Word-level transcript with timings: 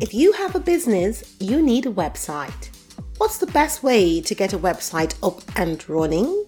If 0.00 0.14
you 0.14 0.32
have 0.32 0.54
a 0.54 0.60
business, 0.60 1.36
you 1.38 1.62
need 1.62 1.86
a 1.86 1.90
website. 1.90 2.70
What's 3.18 3.38
the 3.38 3.46
best 3.46 3.82
way 3.82 4.20
to 4.20 4.34
get 4.34 4.52
a 4.52 4.58
website 4.58 5.14
up 5.22 5.42
and 5.56 5.88
running? 5.88 6.44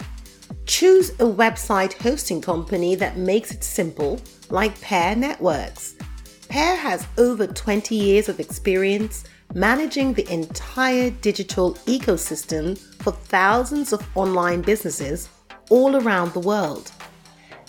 Choose 0.67 1.11
a 1.11 1.25
website 1.25 1.93
hosting 1.93 2.41
company 2.41 2.95
that 2.97 3.19
makes 3.19 3.53
it 3.53 3.63
simple, 3.63 4.21
like 4.51 4.81
Pair 4.81 5.15
Networks. 5.15 5.95
Pair 6.49 6.75
has 6.75 7.07
over 7.19 7.47
20 7.47 7.95
years 7.95 8.29
of 8.29 8.41
experience 8.41 9.25
managing 9.53 10.15
the 10.15 10.29
entire 10.33 11.11
digital 11.11 11.75
ecosystem 11.87 12.77
for 13.03 13.13
thousands 13.13 13.93
of 13.93 14.05
online 14.17 14.63
businesses 14.63 15.29
all 15.71 15.97
around 15.97 16.33
the 16.33 16.41
world. 16.41 16.91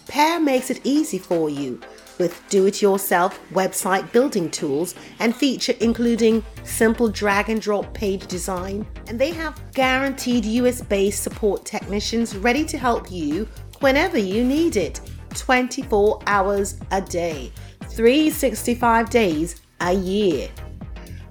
Pair 0.08 0.40
makes 0.40 0.70
it 0.70 0.82
easy 0.84 1.20
for 1.20 1.50
you 1.50 1.80
with 2.18 2.42
do 2.50 2.66
it 2.66 2.82
yourself 2.82 3.40
website 3.52 4.12
building 4.12 4.50
tools 4.50 4.96
and 5.20 5.36
feature 5.36 5.74
including 5.80 6.44
simple 6.64 7.10
drag 7.10 7.50
and 7.50 7.62
drop 7.62 7.94
page 7.94 8.26
design. 8.28 8.86
And 9.08 9.20
they 9.20 9.32
have 9.32 9.62
guaranteed 9.74 10.46
US 10.46 10.82
based 10.82 11.24
support 11.24 11.66
technicians 11.66 12.36
ready 12.36 12.66
to 12.66 12.78
help 12.78 13.12
you 13.12 13.48
whenever 13.80 14.18
you 14.18 14.44
need 14.44 14.78
it 14.78 15.00
24 15.36 16.22
hours 16.28 16.80
a 16.92 17.02
day, 17.02 17.52
365 17.90 19.10
days 19.10 19.62
a 19.82 19.94
year. 19.94 20.50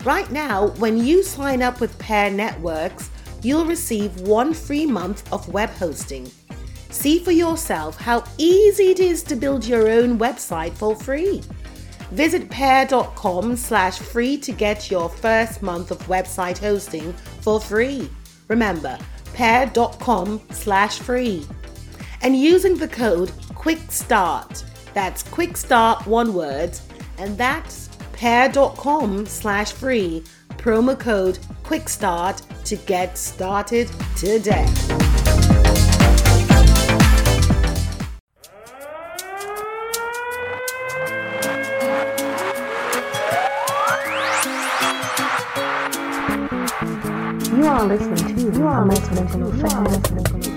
Right 0.05 0.31
now, 0.31 0.69
when 0.79 1.03
you 1.03 1.23
sign 1.23 1.63
up 1.63 1.81
with 1.81 1.99
Pair 1.99 2.31
Networks, 2.31 3.11
you'll 3.43 3.65
receive 3.65 4.21
one 4.21 4.53
free 4.53 4.87
month 4.87 5.33
of 5.33 5.49
web 5.49 5.71
hosting 5.71 6.31
See 6.95 7.19
for 7.19 7.33
yourself 7.33 7.99
how 7.99 8.23
easy 8.39 8.93
it 8.93 9.01
is 9.01 9.25
to 9.25 9.35
build 9.35 9.67
your 9.67 9.89
own 9.89 10.17
website 10.17 10.73
for 10.73 10.95
free. 10.95 11.43
Visit 12.13 12.49
pair.com 12.49 13.57
slash 13.57 13.99
free 13.99 14.39
to 14.39 14.53
get 14.53 14.91
your 14.93 15.09
first 15.09 15.61
month 15.61 15.91
of 15.91 15.99
website 16.07 16.57
hosting 16.57 17.13
for 17.43 17.61
free. 17.61 18.09
Remember, 18.47 18.97
pair.com 19.35 20.41
slash 20.53 21.01
free. 21.01 21.45
And 22.23 22.39
using 22.39 22.77
the 22.77 22.89
code 22.89 23.31
QUICKSTART, 23.55 24.65
that's 24.95 25.25
Quick 25.25 25.57
Start 25.57 26.07
one 26.07 26.33
word, 26.33 26.79
and 27.19 27.37
that's 27.37 27.89
pair.com 28.13 29.27
slash 29.27 29.73
free, 29.73 30.23
promo 30.51 30.99
code 30.99 31.39
QUICKSTART 31.65 32.65
to 32.65 32.77
get 32.77 33.19
started 33.19 33.91
today. 34.17 34.73
You 47.85 47.91
are 47.91 47.97
listening 47.99 48.35
to 48.35 48.59
You 48.59 48.67
are 48.67 48.87
listening 48.87 49.27
to 49.29 49.37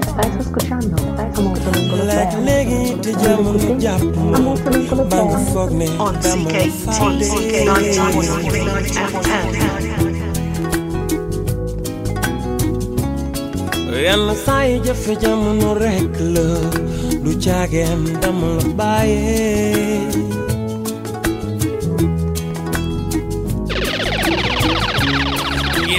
Estás 0.08 0.36
escuchando 0.40 0.96
Amor 1.36 1.58
Película 1.60 2.04
Like 2.08 2.38
léegi 2.48 2.96
te 3.04 3.12
jamono 3.22 3.76
jàpp 3.84 4.16
ma 4.16 4.38
Amor 4.38 4.58
Película 4.64 5.04
ba 5.12 5.20
nga 5.28 5.40
foog 5.52 5.72
ne 5.80 5.88
On 6.00 6.14
dama 6.24 6.50
CKUT 6.50 6.72
fàtte 6.84 7.28
90.3 7.68 9.12
FM. 9.12 9.48
yenn 14.06 14.26
saa 14.46 14.64
yi 14.70 14.80
jafe 14.86 15.14
jamono 15.22 15.74
rekk 15.84 16.16
la 16.36 16.48
du 17.24 17.32
caageem 17.44 18.02
dama 18.22 18.48
la 18.58 18.64
bàyyee 18.80 20.00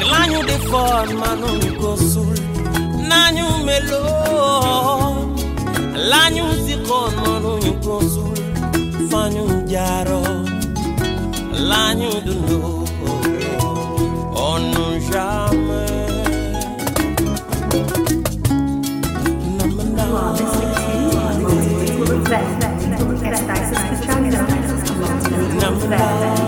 ngir 0.09 0.17
lañu 0.17 0.41
defoon 0.49 1.09
mënuñu 1.21 1.71
ko 1.81 1.91
sul 2.11 2.37
nañu 3.11 3.47
meloon 3.67 5.15
lañu 6.11 6.45
siqoon 6.65 7.13
mënuñu 7.25 7.73
ko 7.85 7.95
sul 8.13 8.39
fañu 9.11 9.45
jaaroon 9.73 10.39
lañu 11.71 12.11
dundoo 12.27 12.85
on 14.49 14.61
nous 14.75 14.99
jamais 15.11 16.19
nam 25.61 26.48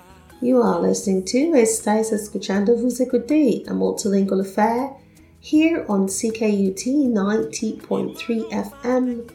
You 0.43 0.63
are 0.63 0.79
listening 0.79 1.23
to 1.25 1.51
Estáis 1.53 2.11
escuchando 2.11 2.75
Vous 2.75 2.99
écoutez 2.99 3.63
a 3.67 3.73
multilingual 3.75 4.41
affair 4.41 4.89
here 5.39 5.85
on 5.87 6.07
CKUT 6.07 6.83
90.3 7.13 8.49
FM 8.49 9.31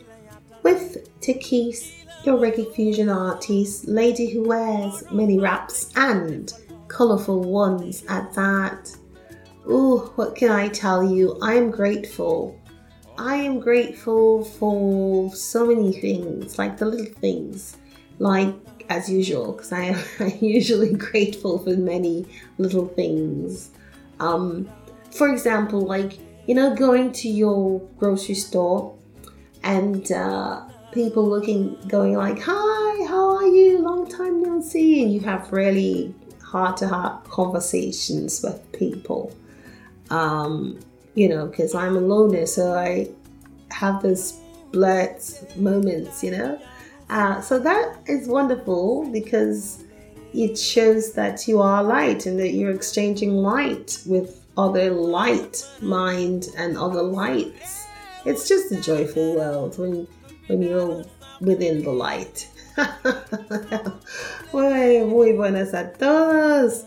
with 0.65 1.09
Takeyce, 1.21 1.93
your 2.25 2.39
reggae 2.39 2.75
fusion 2.75 3.09
artist, 3.09 3.87
lady 3.87 4.31
who 4.31 4.49
wears 4.49 5.09
many 5.13 5.39
wraps 5.39 5.93
and 5.95 6.53
colourful 6.89 7.41
ones 7.41 8.03
at 8.09 8.35
that. 8.35 8.91
Oh, 9.69 10.13
what 10.17 10.35
can 10.35 10.51
I 10.51 10.67
tell 10.67 11.05
you? 11.05 11.39
I 11.41 11.55
am 11.55 11.71
grateful. 11.71 12.61
I 13.17 13.37
am 13.37 13.61
grateful 13.61 14.45
for 14.45 15.33
so 15.33 15.67
many 15.67 15.93
things, 15.93 16.59
like 16.59 16.79
the 16.79 16.87
little 16.87 17.15
things, 17.21 17.77
like 18.19 18.76
as 18.89 19.11
usual, 19.11 19.53
because 19.53 19.73
I 19.73 19.83
am 19.85 20.33
usually 20.41 20.95
grateful 20.95 21.59
for 21.59 21.77
many 21.77 22.27
little 22.59 22.87
things. 22.87 23.71
Um, 24.21 24.69
for 25.11 25.31
example, 25.31 25.81
like 25.81 26.19
you 26.47 26.55
know, 26.55 26.75
going 26.75 27.13
to 27.13 27.29
your 27.29 27.81
grocery 27.99 28.37
store 28.37 28.97
and 29.65 30.11
uh, 30.13 30.65
people 30.93 31.29
looking, 31.29 31.77
going 31.89 32.17
like, 32.17 32.41
"Hi, 32.41 33.07
how 33.09 33.37
are 33.37 33.47
you? 33.47 33.79
Long 33.79 34.09
time 34.09 34.43
no 34.43 34.61
see," 34.61 35.03
and 35.03 35.13
you 35.13 35.21
have 35.21 35.53
really 35.53 36.15
heart-to-heart 36.43 37.25
conversations 37.25 38.41
with 38.43 38.73
people 38.73 39.33
um, 40.11 40.79
you 41.15 41.29
know, 41.29 41.47
because 41.47 41.75
I'm 41.75 41.97
a 41.97 42.01
loner, 42.01 42.47
so 42.47 42.75
I 42.75 43.09
have 43.71 44.03
those 44.03 44.39
blurred 44.73 45.21
moments, 45.57 46.23
you 46.23 46.31
know. 46.33 46.61
Uh, 47.09 47.41
so 47.41 47.59
that 47.59 47.97
is 48.07 48.29
wonderful 48.29 49.09
because 49.11 49.85
it 50.35 50.59
shows 50.59 51.13
that 51.13 51.47
you 51.47 51.61
are 51.61 51.83
light 51.83 52.27
and 52.27 52.39
that 52.39 52.51
you're 52.51 52.73
exchanging 52.73 53.33
light 53.33 53.99
with 54.07 54.45
other 54.57 54.91
light 54.91 55.65
mind 55.81 56.49
and 56.57 56.77
other 56.77 57.03
lights. 57.03 57.87
It's 58.25 58.49
just 58.49 58.73
a 58.73 58.81
joyful 58.81 59.37
world 59.37 59.79
when 59.79 60.07
when 60.49 60.63
you're 60.63 61.05
within 61.41 61.83
the 61.83 61.91
light. 61.91 62.49
muy, 64.53 65.05
muy 65.05 65.33
buenas 65.33 65.75
a 65.75 65.93
todos. 65.93 66.85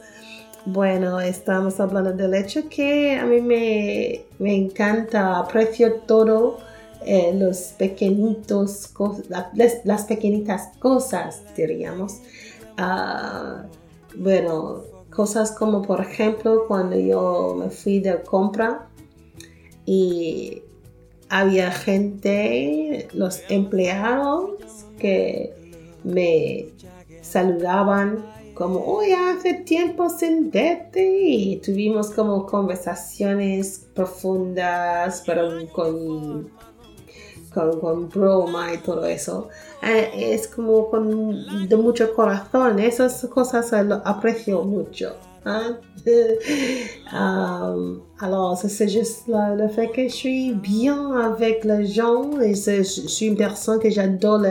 Bueno, 0.66 1.20
estamos 1.20 1.80
hablando 1.80 2.14
del 2.14 2.34
hecho 2.34 2.70
que 2.70 3.16
a 3.16 3.26
mí 3.26 3.42
me, 3.42 4.26
me 4.40 4.56
encanta, 4.56 5.40
aprecio 5.40 6.02
todo, 6.06 6.60
eh, 7.06 7.34
los 7.34 7.74
pequeñitos, 7.78 8.94
las, 9.84 10.04
pequeñitas 10.06 10.78
cosas, 10.80 11.44
diríamos. 11.56 12.20
Ah, 12.78 13.66
bueno, 14.16 14.84
cosas 15.10 15.52
como 15.52 15.82
por 15.82 16.02
ejemplo 16.02 16.66
cuando 16.68 16.98
yo 16.98 17.56
me 17.58 17.70
fui 17.70 18.00
de 18.00 18.22
compra 18.22 18.90
y 19.86 20.62
había 21.30 21.72
gente, 21.72 23.08
los 23.14 23.42
empleados 23.50 24.52
que 24.98 25.54
me 26.04 26.68
saludaban 27.22 28.26
como, 28.54 28.84
oye, 28.84 29.16
hace 29.16 29.54
tiempo 29.54 30.10
sin 30.10 30.52
verte 30.52 31.02
y 31.22 31.58
tuvimos 31.58 32.10
como 32.10 32.46
conversaciones 32.46 33.88
profundas, 33.94 35.24
pero 35.26 35.66
con 35.72 36.52
con, 37.54 37.80
con 37.80 38.10
broma 38.10 38.74
y 38.74 38.78
todo 38.78 39.06
eso. 39.06 39.50
Eh, 39.82 40.34
es 40.34 40.48
como 40.48 40.90
con 40.90 41.68
de 41.68 41.76
mucho 41.78 42.14
corazón. 42.14 42.80
Esas 42.80 43.26
cosas 43.28 43.72
lo 43.86 43.96
aprecio 44.06 44.64
mucho. 44.64 45.16
hein. 45.46 45.78
Euh, 46.08 46.36
alors, 48.20 48.58
c'est 48.58 48.88
juste 48.88 49.28
le, 49.28 49.56
le 49.58 49.68
fait 49.70 49.88
que 49.90 50.04
je 50.08 50.14
suis 50.14 50.54
bien 50.54 51.12
avec 51.18 51.64
les 51.66 51.86
gens 51.86 52.40
et 52.40 52.54
je, 52.56 52.84
suis 52.84 53.28
une 53.28 53.36
personne 53.38 53.80
que 53.80 53.90
j'adore 53.90 54.42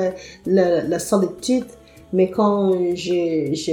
la 0.46 0.98
solitude. 0.98 1.66
Mais 2.12 2.30
quand 2.30 2.72
je, 2.94 3.50
je, 3.52 3.72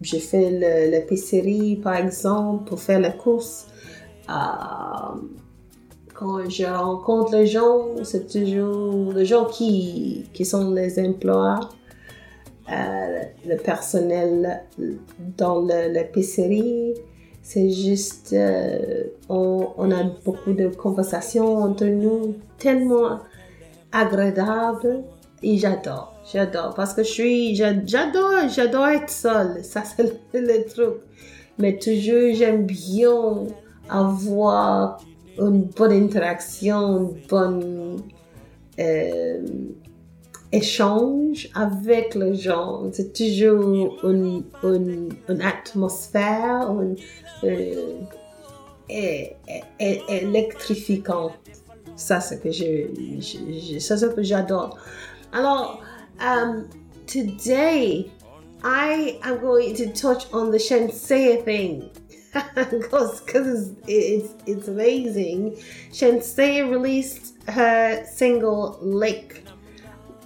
je 0.00 0.16
fais 0.18 0.50
le- 0.50 0.90
l'épicerie, 0.90 1.76
par 1.76 1.96
exemple, 1.96 2.68
pour 2.68 2.80
faire 2.80 3.00
les 3.00 3.16
courses, 3.16 3.66
euh, 4.30 4.32
quand 6.18 6.50
je 6.50 6.64
rencontre 6.64 7.32
les 7.36 7.46
gens, 7.46 7.86
c'est 8.02 8.26
toujours 8.26 9.12
les 9.12 9.24
gens 9.24 9.44
qui, 9.44 10.24
qui 10.32 10.44
sont 10.44 10.72
les 10.72 10.98
emplois, 10.98 11.60
euh, 12.72 13.22
le 13.46 13.56
personnel 13.56 14.64
dans 15.36 15.64
l'épicerie. 15.64 16.94
C'est 17.42 17.70
juste, 17.70 18.32
euh, 18.32 19.04
on, 19.28 19.90
a 19.92 20.02
beaucoup 20.24 20.52
de 20.52 20.66
conversations 20.68 21.58
entre 21.58 21.84
nous, 21.86 22.34
tellement 22.58 23.20
agréables 23.92 25.04
et 25.42 25.56
j'adore, 25.56 26.12
j'adore 26.30 26.74
parce 26.74 26.92
que 26.94 27.04
je 27.04 27.10
suis, 27.10 27.54
j'a- 27.54 27.86
j'adore, 27.86 28.48
j'adore 28.54 28.88
être 28.88 29.08
seule, 29.08 29.58
ça 29.64 29.82
c'est 29.84 30.02
le 30.34 30.64
truc. 30.64 30.96
Mais 31.58 31.78
toujours 31.78 32.34
j'aime 32.34 32.66
bien 32.66 33.44
avoir 33.88 34.98
une 35.38 35.64
bonne 35.64 35.92
interaction, 35.92 36.98
une 36.98 37.26
bonne 37.28 38.02
euh, 38.78 39.46
échange 40.52 41.48
avec 41.54 42.14
les 42.14 42.34
gens. 42.34 42.84
C'est 42.92 43.12
toujours 43.12 44.04
une, 44.04 44.44
une, 44.62 45.42
atmosphère 45.42 46.70
une, 46.80 46.96
euh, 47.44 49.24
électrifiante. 49.78 51.32
Ça, 51.96 52.20
c'est 52.20 52.40
que 52.40 52.50
je, 52.50 53.78
ça, 53.80 53.96
c'est 53.96 54.14
que 54.14 54.22
j'adore. 54.22 54.78
Alors, 55.32 55.82
um, 56.20 56.68
today, 57.06 58.10
I 58.62 59.18
am 59.22 59.38
going 59.40 59.74
to 59.74 59.86
touch 59.92 60.26
on 60.32 60.50
the 60.50 60.58
thing. 61.44 61.90
Because 62.54 63.22
it's, 63.26 63.70
it's, 63.86 64.34
it's 64.46 64.68
amazing. 64.68 65.56
Shenseea 65.92 66.70
released 66.70 67.34
her 67.48 68.04
single 68.04 68.78
Lick 68.80 69.44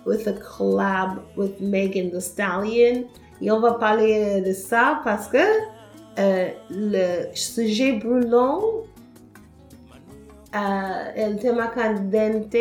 with 0.04 0.26
a 0.26 0.34
collab 0.34 1.22
with 1.36 1.60
Megan 1.60 2.10
Thee 2.10 2.20
Stallion. 2.20 3.08
Et 3.40 3.50
on 3.50 3.60
va 3.60 3.74
parler 3.74 4.40
de 4.40 4.52
ça 4.52 5.00
parce 5.04 5.28
que 5.28 5.38
euh, 6.18 6.50
le 6.70 7.34
sujet 7.34 7.92
brûlant, 7.92 8.62
euh, 10.54 11.12
el 11.16 11.38
tema 11.38 11.68
candente, 11.68 12.52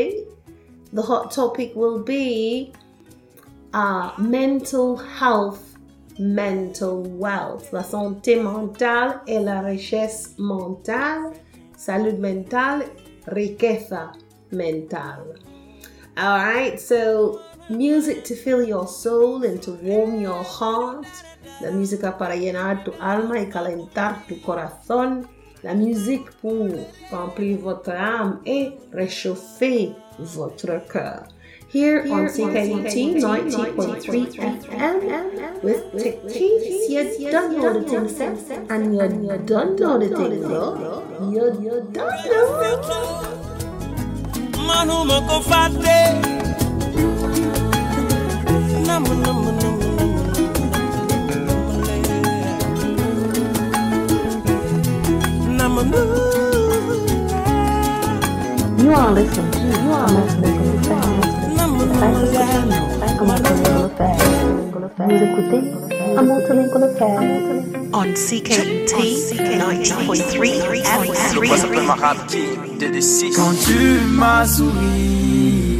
the 0.93 1.01
hot 1.01 1.29
topic 1.29 1.75
will 1.75 1.99
be 1.99 2.71
uh, 3.73 4.11
mental 4.17 4.97
health, 4.97 5.70
mental 6.19 7.03
wealth, 7.17 7.71
la 7.71 7.83
santé 7.83 8.35
mentale 8.35 9.21
et 9.27 9.39
la 9.39 9.61
richesse 9.61 10.35
mentale, 10.37 11.33
salud 11.77 12.19
mentale, 12.19 12.85
riqueza 13.27 14.11
mental. 14.51 15.35
All 16.17 16.37
right, 16.37 16.79
so 16.79 17.39
music 17.69 18.23
to 18.25 18.35
fill 18.35 18.61
your 18.61 18.87
soul 18.87 19.43
and 19.43 19.61
to 19.63 19.71
warm 19.81 20.19
your 20.21 20.43
heart. 20.43 21.07
La 21.61 21.71
música 21.71 22.17
para 22.17 22.35
llenar 22.35 22.83
tu 22.83 22.91
alma 22.99 23.39
y 23.39 23.49
calentar 23.49 24.25
tu 24.27 24.41
corazón. 24.41 25.27
La 25.63 25.73
musique 25.73 26.29
pour 26.41 26.67
remplir 27.11 27.59
votre 27.59 27.91
âme 27.91 28.41
et 28.45 28.71
réchauffer 28.91 29.93
votre 30.19 30.85
cœur. 30.91 31.27
Here, 31.71 32.01
on 32.11 32.27
CKUT 32.27 33.23
90.3 33.23 34.03
FM 34.35 35.63
with 35.63 35.81
Takeyce. 35.93 37.17
You 37.19 37.31
don't 37.31 37.57
know 37.57 37.71
the 37.79 37.87
things, 37.87 38.19
and 38.69 38.95
you 38.95 39.37
don't 39.45 39.79
know 39.79 39.97
the 39.97 40.09
things, 40.09 40.41
though. 40.47 41.03
You, 41.31 41.43
you 41.63 41.87
don't 41.91 42.25
know. 42.27 43.41
manuma 44.71 45.17
ko 45.27 45.35
fàtte 45.49 45.97
namm 48.87 49.05
namm 49.23 49.39
namm 49.57 49.79
namm 55.57 55.75
namm 55.91 56.31
You 58.81 58.91
are 58.99 59.11
listening 59.11 59.51
to 59.51 59.59
You 59.59 59.91
are 59.93 60.07
listening 60.07 60.20
to 60.20 60.20
Vous 65.03 65.15
écoutez. 65.15 65.61
On 66.17 68.03
CKUT 68.13 68.85
90.3 68.85 70.73
FM. 70.73 71.11
Quand 73.35 73.53
tu 73.65 73.79
m'as 74.09 74.45
souri, 74.45 75.79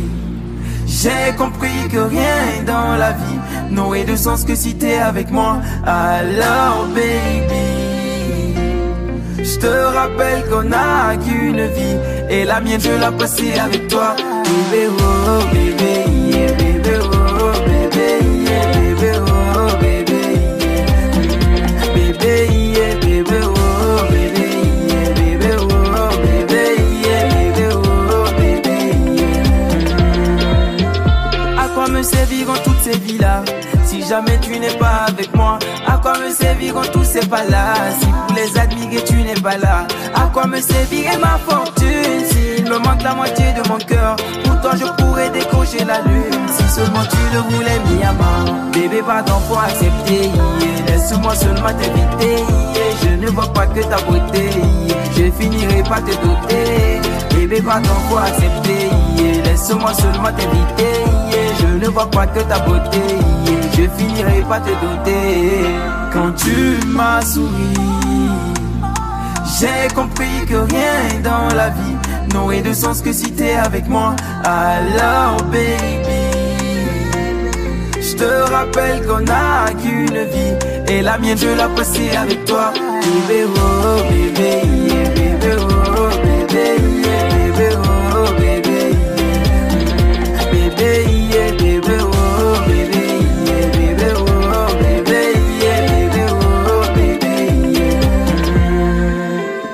j'ai 0.87 1.35
compris 1.37 1.87
que 1.91 1.99
rien 1.99 2.63
dans 2.65 2.95
la 2.97 3.11
vie 3.11 3.39
n'aurait 3.69 4.05
de 4.05 4.15
sens 4.15 4.43
que 4.43 4.55
si 4.55 4.75
t'es 4.75 4.97
avec 4.97 5.29
moi. 5.31 5.61
Alors, 5.85 6.87
baby, 6.93 8.55
je 9.37 9.59
te 9.59 9.67
rappelle 9.67 10.43
qu'on 10.49 10.63
n'a 10.63 11.15
qu'une 11.17 11.65
vie 11.67 11.97
et 12.29 12.45
la 12.45 12.61
mienne 12.61 12.81
je 12.81 12.91
la 12.99 13.11
passer 13.11 13.53
avec 13.59 13.87
toi. 13.87 14.15
Bébé, 14.71 14.87
oh, 14.89 15.41
bébé, 15.53 16.05
yeah, 16.29 16.51
bébé, 16.53 16.70
me 32.01 32.03
serviront 32.03 32.57
toutes 32.63 32.81
ces 32.81 32.97
vies-là 32.97 33.43
Si 33.85 34.01
jamais 34.03 34.39
tu 34.41 34.57
n'es 34.59 34.75
pas 34.79 35.05
avec 35.07 35.35
moi 35.35 35.59
À 35.85 35.97
quoi 35.97 36.17
me 36.17 36.31
serviront 36.31 36.81
tous 36.91 37.03
ces 37.03 37.25
pas-là 37.27 37.75
Si 37.99 38.07
pour 38.07 38.35
les 38.35 38.59
admirer 38.59 39.03
tu 39.05 39.17
n'es 39.21 39.35
pas 39.35 39.57
là. 39.57 39.85
À 40.15 40.27
quoi 40.33 40.47
me 40.47 40.59
servirait 40.59 41.17
ma 41.17 41.37
fortune? 41.47 42.25
S'il 42.29 42.65
me 42.65 42.77
manque 42.79 43.03
la 43.03 43.13
moitié 43.13 43.45
de 43.53 43.69
mon 43.69 43.77
cœur 43.77 44.15
Pourtant 44.43 44.75
je 44.77 45.03
pourrais 45.03 45.29
décrocher 45.29 45.85
la 45.85 46.01
lune. 46.01 46.47
Si 46.47 46.67
seulement 46.75 47.03
tu 47.03 47.21
le 47.35 47.55
voulais 47.55 47.79
main 48.19 48.71
Bébé 48.73 49.03
pardon 49.05 49.39
pour 49.47 49.59
accepter. 49.59 50.31
Laisse-moi 50.87 51.35
seulement 51.35 51.69
t'inviter. 51.69 52.43
Je 53.03 53.09
ne 53.09 53.29
vois 53.29 53.53
pas 53.53 53.67
que 53.67 53.81
ta 53.81 53.97
beauté. 53.97 54.49
Je 55.21 55.29
finirai 55.39 55.83
par 55.83 56.03
te 56.03 56.11
doter 56.11 56.99
Bébé 57.35 57.61
pardon 57.61 57.89
pour 58.09 58.19
accepter. 58.19 58.89
Laisse-moi 59.45 59.93
seulement 59.93 60.31
t'inviter. 60.35 61.03
Je 61.59 61.85
ne 61.85 61.87
vois 61.89 62.09
pas 62.09 62.25
que 62.25 62.39
ta 62.39 62.57
beauté. 62.59 63.01
Je 63.77 63.83
finirai 63.97 64.41
par 64.49 64.63
te 64.63 64.69
doter 64.69 65.65
Quand 66.11 66.31
tu 66.35 66.87
m'as 66.87 67.21
souri 67.21 67.77
j'ai 69.59 69.93
compris 69.93 70.45
que 70.47 70.55
rien 70.55 71.19
dans 71.23 71.53
la 71.55 71.69
vie 71.69 71.95
n'aurait 72.33 72.61
de 72.61 72.73
sens 72.73 72.99
que 73.01 73.13
si 73.13 73.31
t'es 73.31 73.53
avec 73.53 73.87
moi. 73.87 74.15
Alors, 74.43 75.37
baby, 75.51 76.23
je 78.01 78.15
te 78.15 78.51
rappelle 78.51 79.05
qu'on 79.05 79.19
n'a 79.19 79.65
qu'une 79.79 80.23
vie 80.33 80.80
et 80.91 81.01
la 81.01 81.17
mienne 81.17 81.37
je 81.37 81.47
la 81.47 81.67
passer 81.69 82.09
avec 82.15 82.45
toi. 82.45 82.73
Bébé, 83.27 83.45
oh, 83.45 84.01
bébé, 84.09 84.51
yeah, 84.87 85.09
bébé, 85.15 85.53
oh, 85.59 86.09
bébé, 86.23 86.65
yeah, 86.95 87.00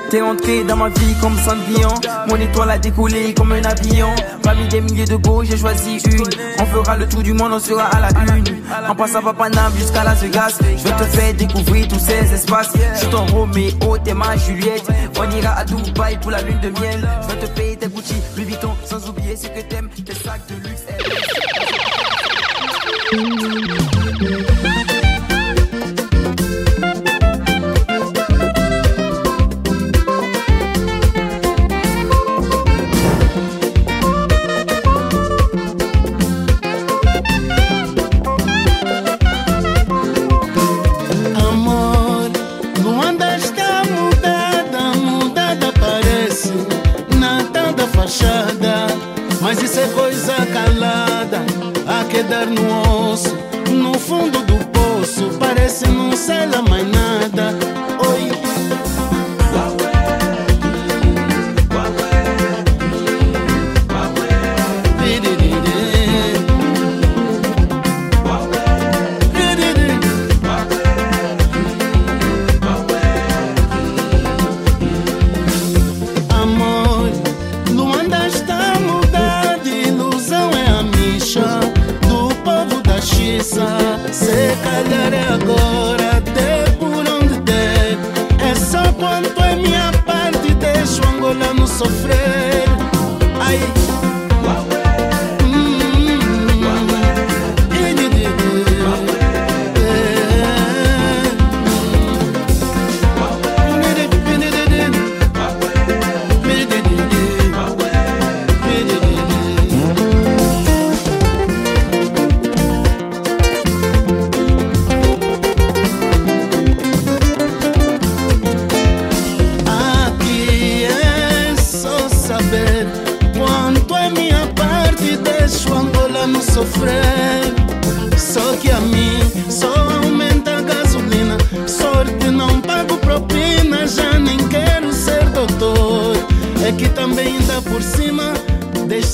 T'es 0.10 0.22
entré 0.22 0.64
dans 0.64 0.78
ma 0.78 0.88
vie 0.88 1.16
comme 1.20 1.38
Cendrillon. 1.38 1.94
Mon 2.28 2.38
étoile 2.38 2.72
a 2.72 2.78
décollé 2.78 3.34
comme 3.34 3.52
un 3.52 3.64
avion. 3.64 4.08
Parmi 4.42 4.66
des 4.70 4.80
milliers 4.80 5.06
de 5.06 5.18
go, 5.18 5.44
j'ai 5.44 5.58
choisi 5.58 5.98
une. 6.06 6.24
On 6.60 6.66
fera 6.66 6.96
le 6.96 7.10
tour 7.10 7.24
du 7.24 7.34
monde, 7.34 7.52
on 7.52 7.60
sera 7.60 7.84
à 7.84 8.00
la 8.00 8.10
une. 8.36 8.46
En 8.88 8.96
passant 8.96 9.22
par 9.22 9.36
Paname 9.36 9.74
jusqu'à 9.78 10.06
Las 10.06 10.22
Vegas. 10.22 10.60
Je 10.62 10.84
vais 10.84 10.96
te 10.96 11.04
faire 11.04 11.34
découvrir 11.34 11.88
tous 11.90 12.00
ces 12.00 12.34
espaces. 12.34 12.72
Je 12.94 13.00
suis 13.00 13.08
ton 13.10 13.26
Roméo, 13.26 13.98
t'es 14.04 14.14
ma 14.14 14.38
Juliette. 14.38 14.88
On 15.20 15.30
ira 15.30 15.52
à 15.52 15.66
Dubaï 15.66 16.18
pour 16.20 16.32
la 16.32 16.42
lune 16.42 16.60
de 16.62 16.70
miel. 16.70 17.08
Je 17.24 17.28
vais 17.36 17.46
te 17.46 17.52
payer 17.52 17.76
tes 17.76 17.88
Gucci, 17.88 18.16
Louis 18.38 18.46
Vuitton, 18.46 18.72
sans 18.86 19.10
oublier 19.10 19.36
ce 19.36 19.48
que 19.48 19.60
t'aimes, 19.62 19.90
tes 20.06 20.14
sacs 20.14 20.48
de 20.48 20.56
luxe. 20.68 20.84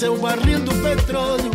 O 0.09 0.17
barril 0.17 0.59
do 0.59 0.71
petróleo 0.81 1.52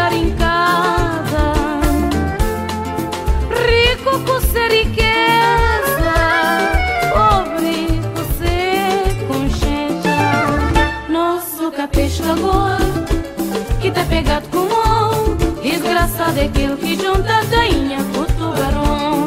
Saquedo, 0.00 0.08
cada 0.08 0.08
rincada 0.08 1.44
Rico 3.66 4.18
com 4.20 4.40
ser 4.40 4.70
riqueza, 4.72 6.14
pobre 7.12 7.86
com 8.14 8.24
ser 8.38 9.26
consciência. 9.28 10.16
Nosso 11.08 11.70
capricho 11.72 12.22
lagoa, 12.26 12.78
que 13.80 13.90
tá 13.90 14.04
pegado 14.04 14.48
com 14.48 14.68
mão. 14.68 15.36
Desgraçado 15.62 16.38
é 16.38 16.48
que 16.48 16.96
junta 16.96 17.44
tainha 17.50 17.98
com 18.14 18.24
tubarão. 18.24 19.26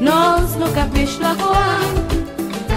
Nós 0.00 0.56
no 0.56 0.70
capricho 0.72 1.22
lagoa, 1.22 1.78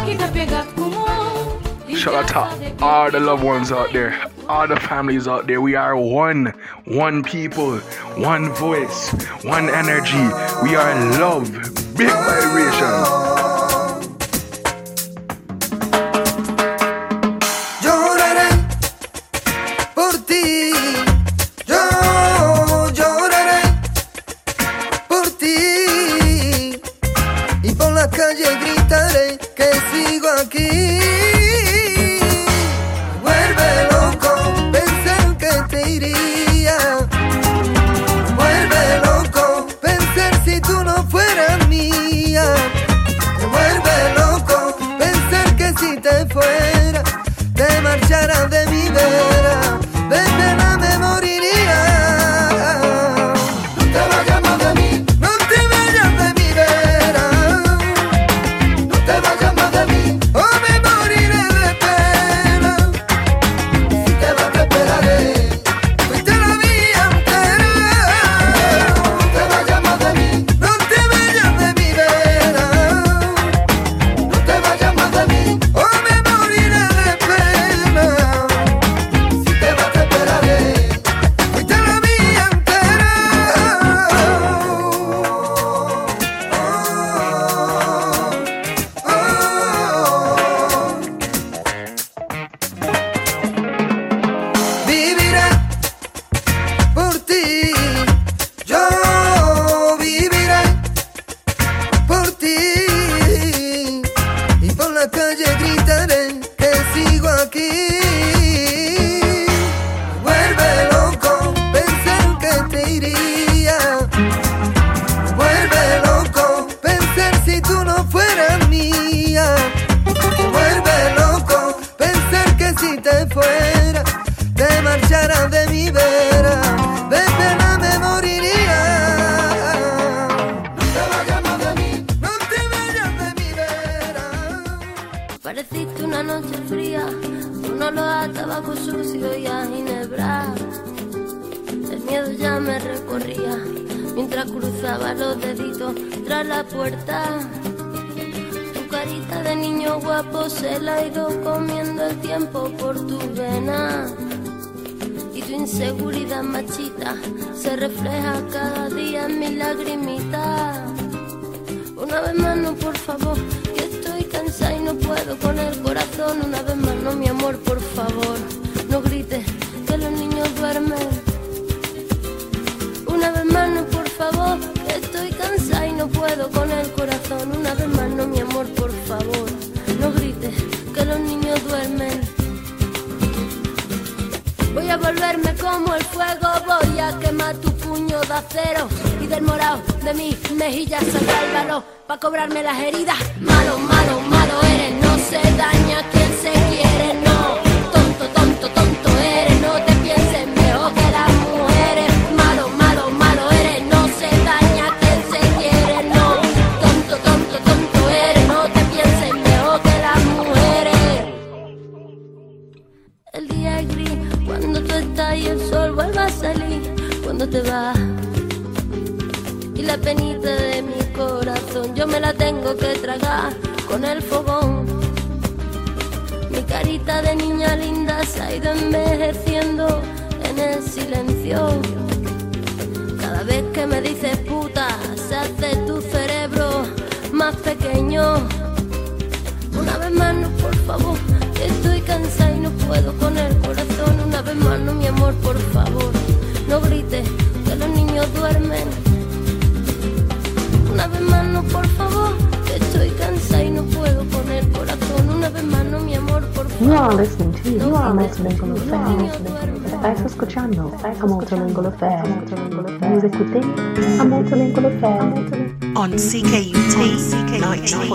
que 0.05 0.15
tá 0.15 0.27
pegado 0.27 0.69
com 0.75 0.89
mão. 0.89 1.60
Shout 1.95 2.15
out 2.15 2.27
to 2.27 2.83
all 2.83 3.12
the 3.12 3.19
loved 3.19 3.45
ones 3.45 3.72
out 3.72 3.91
there, 3.93 4.13
all 4.53 4.67
the 4.67 4.79
families 4.79 5.27
out 5.27 5.48
there. 5.48 5.60
We 5.62 5.74
are 5.74 5.98
one, 5.98 6.53
one 6.86 7.24
people, 7.24 7.79
one 8.17 8.53
voice, 8.53 9.12
one 9.43 9.67
energy. 9.67 10.25
We 10.62 10.75
are 10.75 10.93
love, 11.19 11.51
big 11.98 12.12
vibration. 12.12 13.23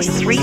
Three. 0.00 0.37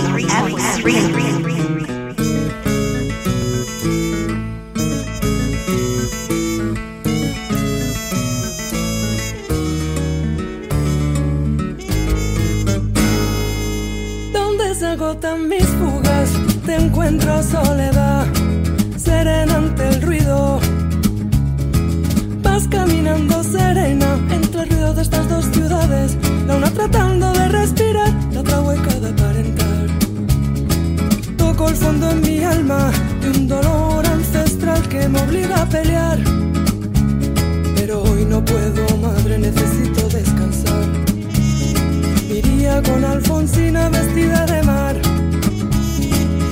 con 42.83 43.05
Alfonsina 43.05 43.89
vestida 43.89 44.45
de 44.45 44.61
mar, 44.63 44.95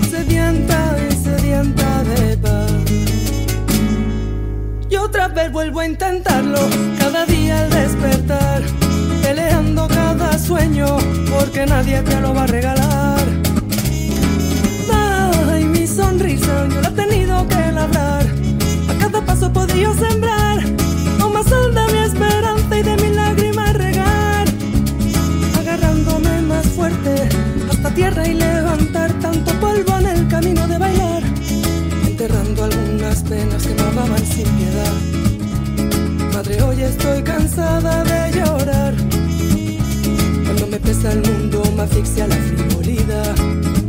sedienta 0.09 0.95
y 1.09 1.15
sedienta 1.15 2.03
de 2.03 2.37
paz. 2.37 2.71
Y 4.89 4.95
otra 4.95 5.27
vez 5.27 5.51
vuelvo 5.51 5.81
a 5.81 5.85
intentarlo, 5.85 6.59
cada 6.97 7.25
día 7.25 7.63
al 7.63 7.69
despertar, 7.69 8.61
peleando 9.21 9.87
cada 9.87 10.37
sueño, 10.39 10.97
porque 11.29 11.65
nadie 11.65 12.01
te 12.01 12.19
lo 12.21 12.33
va 12.33 12.43
a 12.43 12.47
regalar. 12.47 13.23
Ay, 15.51 15.65
mi 15.65 15.85
sonrisa, 15.85 16.67
yo 16.69 16.81
la 16.81 16.87
he 16.87 16.91
tenido 16.91 17.47
que 17.49 17.71
labrar, 17.71 18.25
a 18.89 18.93
cada 18.99 19.25
paso 19.25 19.51
podría 19.51 19.93
sembrar 19.93 20.32
tierra 27.95 28.27
y 28.27 28.33
levantar 28.33 29.11
tanto 29.19 29.51
polvo 29.59 29.97
en 29.99 30.07
el 30.07 30.27
camino 30.27 30.67
de 30.67 30.77
bailar, 30.77 31.23
enterrando 32.07 32.63
algunas 32.63 33.21
penas 33.23 33.67
que 33.67 33.75
mamaban 33.75 34.25
sin 34.25 34.47
piedad. 34.57 36.33
Madre, 36.33 36.61
hoy 36.63 36.81
estoy 36.81 37.21
cansada 37.21 38.03
de 38.03 38.31
llorar. 38.39 38.95
Cuando 40.45 40.67
me 40.67 40.79
pesa 40.79 41.11
el 41.11 41.21
mundo, 41.21 41.63
me 41.75 41.83
asfixia 41.83 42.27
la 42.27 42.35
frivolidad. 42.35 43.82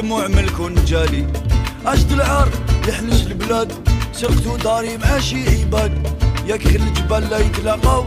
دموع 0.00 0.28
ملكون 0.28 0.74
جالي. 0.84 1.26
اشد 1.86 2.12
العار 2.12 2.48
يحنش 2.88 3.26
البلاد. 3.26 3.72
سرقتو 4.12 4.56
داري 4.56 4.96
مع 4.96 5.18
شي 5.18 5.60
عباد 5.60 5.92
ياك 6.46 6.66
غير 6.66 6.80
الجبال 6.80 7.30
لا 7.30 7.38
يتلاقاو. 7.38 8.04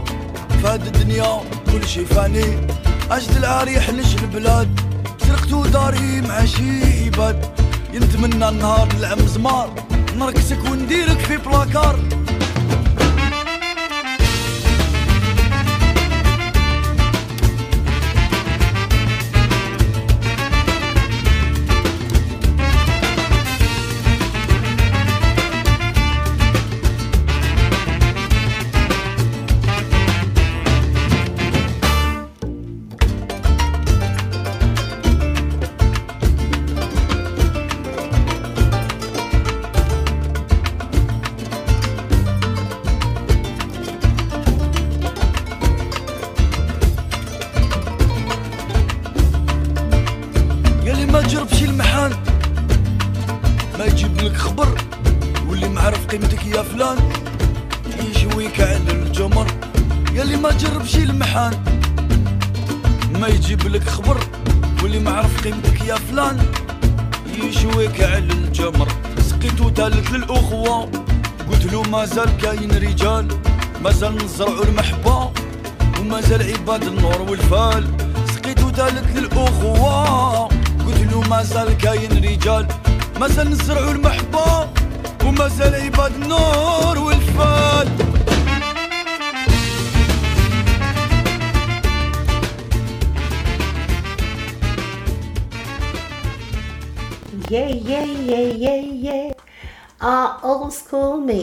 فهاد 0.62 0.86
الدنيا 0.86 1.40
كل 1.72 1.88
شي 1.88 2.04
فاني. 2.04 2.66
اشد 3.10 3.36
العار 3.36 3.68
يحنش 3.68 4.14
البلاد. 4.14 4.80
سرقتو 5.26 5.66
داري 5.66 6.20
مع 6.20 6.44
شي 6.44 7.04
عباد 7.04 7.46
ينتمنى 7.94 8.48
النهار 8.48 8.88
نلعب 8.94 9.20
زمار. 9.20 9.70
نركسك 10.16 10.64
ونديرك 10.64 11.18
في 11.18 11.36
بلاكار. 11.36 11.98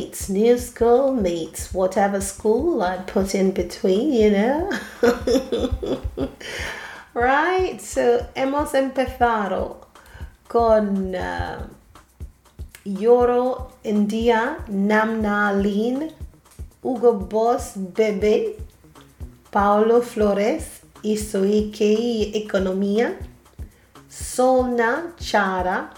Mates, 0.01 0.29
new 0.29 0.57
school 0.57 1.13
meets 1.13 1.73
whatever 1.73 2.19
school 2.21 2.81
I 2.81 2.97
put 2.97 3.35
in 3.35 3.51
between, 3.51 4.11
you 4.11 4.31
know. 4.31 4.71
right, 7.13 7.79
so 7.79 8.25
hemos 8.35 8.73
empezado 8.73 9.75
con 10.47 11.13
uh, 11.13 11.67
Yoro 12.85 13.73
India, 13.83 14.57
Namna 14.69 15.53
Lin, 15.61 16.11
Hugo 16.81 17.13
Boss 17.13 17.75
Bebe, 17.75 18.55
Paulo 19.51 20.01
Flores, 20.01 20.81
y 21.03 22.31
Economía. 22.33 23.17
Solna 24.09 25.13
Chara, 25.17 25.91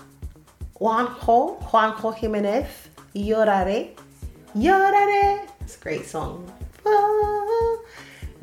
Juanjo, 0.74 1.58
Juanjo 1.62 2.14
Jiménez, 2.14 2.83
Lloraré, 3.16 3.92
Lloraré. 4.56 5.48
It's 5.62 5.78
a 5.78 5.80
great 5.80 6.06
song. 6.06 6.52
Ah, 6.86 7.78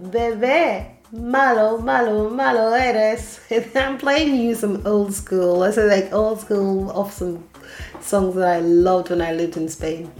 Bebé, 0.00 0.86
malo, 1.12 1.78
malo, 1.78 2.30
malo 2.30 2.72
eres. 2.72 3.40
I'm 3.74 3.98
playing 3.98 4.36
you 4.36 4.54
some 4.54 4.86
old 4.86 5.12
school. 5.12 5.64
I 5.64 5.72
say 5.72 5.88
like 5.88 6.12
old 6.12 6.40
school 6.40 6.90
of 6.92 7.12
some 7.12 7.44
songs 8.00 8.36
that 8.36 8.48
I 8.48 8.60
loved 8.60 9.10
when 9.10 9.20
I 9.20 9.32
lived 9.32 9.56
in 9.56 9.68
Spain. 9.68 10.10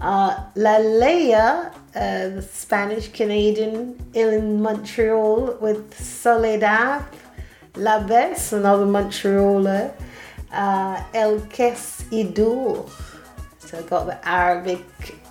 Uh, 0.00 0.44
La 0.54 0.78
Lea, 0.78 1.34
uh, 1.34 1.70
the 1.94 2.42
Spanish 2.42 3.08
Canadian 3.08 3.98
in 4.14 4.62
Montreal 4.62 5.58
with 5.60 5.92
Soledad. 6.00 7.04
Labess, 7.74 8.52
another 8.52 8.86
Montrealer. 8.86 9.92
Uh, 10.52 11.02
El 11.12 11.40
Kes 11.40 12.04
Idul. 12.10 12.88
So 13.70 13.78
I 13.78 13.82
got 13.82 14.06
the 14.06 14.28
Arabic 14.28 14.84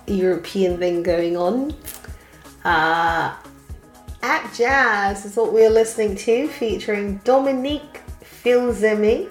European 0.06 0.78
thing 0.78 1.02
going 1.02 1.36
on. 1.36 1.74
Uh, 2.64 3.34
Atjazz 4.22 5.26
is 5.26 5.36
what 5.36 5.52
we're 5.52 5.68
listening 5.68 6.16
to, 6.16 6.48
featuring 6.48 7.18
Dominique 7.22 8.00
Fils-Aimé, 8.22 9.28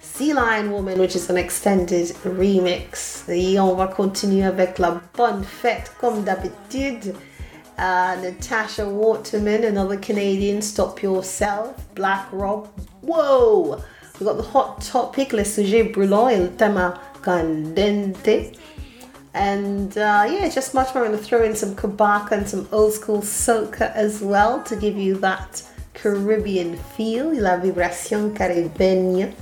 Sea 0.00 0.34
Lion 0.34 0.72
Woman, 0.72 0.98
which 0.98 1.14
is 1.14 1.30
an 1.30 1.36
extended 1.36 2.08
remix. 2.24 3.28
Et 3.28 3.60
on 3.60 3.76
va 3.76 3.86
continuer 3.86 4.42
avec 4.42 4.80
la 4.80 5.00
bonne 5.14 5.44
fête, 5.44 5.96
comme 6.00 6.24
d'habitude. 6.24 7.14
Uh, 7.78 8.16
Natasha 8.20 8.88
Waterman, 8.88 9.62
another 9.62 9.96
Canadian, 9.96 10.60
Stop 10.62 11.00
Yourself, 11.00 11.76
Black 11.94 12.26
Rob. 12.32 12.68
Whoa! 13.02 13.80
We've 14.18 14.26
got 14.26 14.36
the 14.36 14.42
hot 14.42 14.80
topic, 14.82 15.32
le 15.32 15.44
sujet 15.44 15.84
brûlant, 15.84 16.28
el 16.28 16.48
tema 16.56 17.00
candente. 17.22 18.56
And 19.32 19.96
uh, 19.96 20.26
yeah, 20.28 20.48
just 20.48 20.74
much 20.74 20.94
more. 20.94 21.04
I'm 21.04 21.12
going 21.12 21.22
to 21.22 21.24
throw 21.24 21.42
in 21.44 21.54
some 21.54 21.76
kabaka 21.76 22.32
and 22.32 22.48
some 22.48 22.68
old 22.72 22.92
school 22.92 23.20
soca 23.20 23.92
as 23.94 24.20
well 24.20 24.62
to 24.64 24.74
give 24.74 24.96
you 24.96 25.16
that 25.18 25.62
Caribbean 25.94 26.76
feel, 26.76 27.32
la 27.34 27.58
vibración 27.58 28.34
caribeña. 28.36 29.32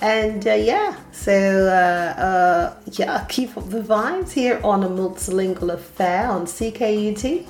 And 0.00 0.46
uh, 0.48 0.54
yeah, 0.54 0.96
so 1.12 1.32
uh, 1.32 2.20
uh, 2.20 2.76
yeah, 2.92 3.24
keep 3.28 3.56
up 3.56 3.70
the 3.70 3.80
vibes 3.80 4.32
here 4.32 4.60
on 4.64 4.82
a 4.82 4.88
multilingual 4.88 5.74
affair 5.74 6.28
on 6.28 6.46
CKUT 6.46 7.46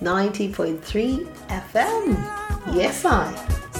90.3 0.00 1.26
FM. 1.48 2.74
Yes, 2.74 3.04
I. 3.04 3.71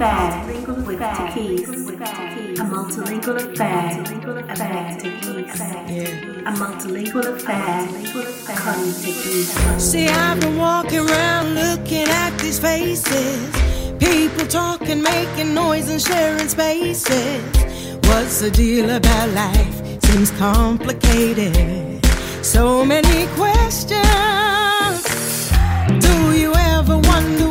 affair 0.00 0.44
with 0.86 1.00
Takeyce. 1.00 2.00
A 2.58 2.64
multilingual 2.64 3.36
affair 3.36 4.02
avec 4.48 4.98
Takeyce. 5.02 5.60
A 6.46 6.52
multilingual 6.52 7.26
affair 7.34 7.88
con 8.46 8.92
Takeyce. 9.02 9.80
See, 9.80 10.08
I've 10.08 10.40
been 10.40 10.56
walking 10.58 11.08
around 11.08 11.54
looking 11.54 12.08
at 12.08 12.38
these 12.38 12.58
faces. 12.58 13.50
People 13.98 14.46
talking, 14.46 15.02
making 15.02 15.54
noise, 15.54 15.88
and 15.90 16.00
sharing 16.00 16.48
spaces. 16.48 17.42
What's 18.06 18.40
the 18.40 18.50
deal 18.50 18.90
about 18.90 19.28
life? 19.30 20.02
Seems 20.04 20.30
complicated. 20.32 22.04
So 22.42 22.84
many 22.84 23.26
questions. 23.36 24.00
Do 25.98 26.32
you 26.36 26.52
ever 26.54 26.96
wonder 26.98 27.49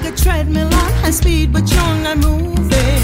Like 0.00 0.12
a 0.12 0.16
treadmill 0.16 0.66
on 0.66 0.92
high 1.02 1.10
speed, 1.10 1.52
but 1.52 1.68
you're 1.72 1.96
not 2.04 2.18
moving. 2.18 3.02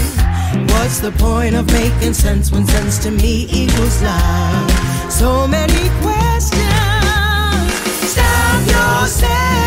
What's 0.69 0.99
the 0.99 1.11
point 1.17 1.53
of 1.53 1.69
making 1.73 2.13
sense 2.13 2.53
when 2.53 2.65
sense 2.65 2.99
to 2.99 3.11
me 3.11 3.47
equals 3.51 4.01
love? 4.01 5.11
So 5.11 5.45
many 5.45 5.89
questions. 6.01 6.61
Stop 8.13 8.67
yourself 8.67 9.64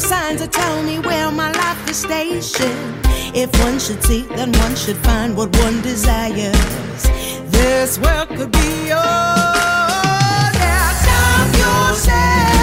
signs 0.00 0.40
that 0.40 0.52
tell 0.52 0.82
me 0.82 0.98
where 0.98 1.30
my 1.30 1.52
life 1.52 1.90
is 1.90 1.98
stationed. 1.98 3.00
If 3.34 3.50
one 3.62 3.78
should 3.78 4.02
seek, 4.02 4.28
then 4.28 4.52
one 4.52 4.74
should 4.74 4.96
find 4.98 5.36
what 5.36 5.54
one 5.58 5.80
desires. 5.82 7.02
This 7.50 7.98
world 7.98 8.28
could 8.28 8.52
be 8.52 8.88
yours. 8.88 10.54
Yeah, 10.64 11.46
yourself 11.60 12.59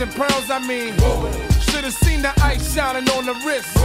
and 0.00 0.10
pearls, 0.12 0.50
I 0.50 0.58
mean. 0.60 0.94
Should've 1.60 1.92
seen 1.92 2.22
the 2.22 2.32
ice 2.42 2.74
shining 2.74 3.08
on 3.10 3.26
the 3.26 3.34
wrist. 3.44 3.76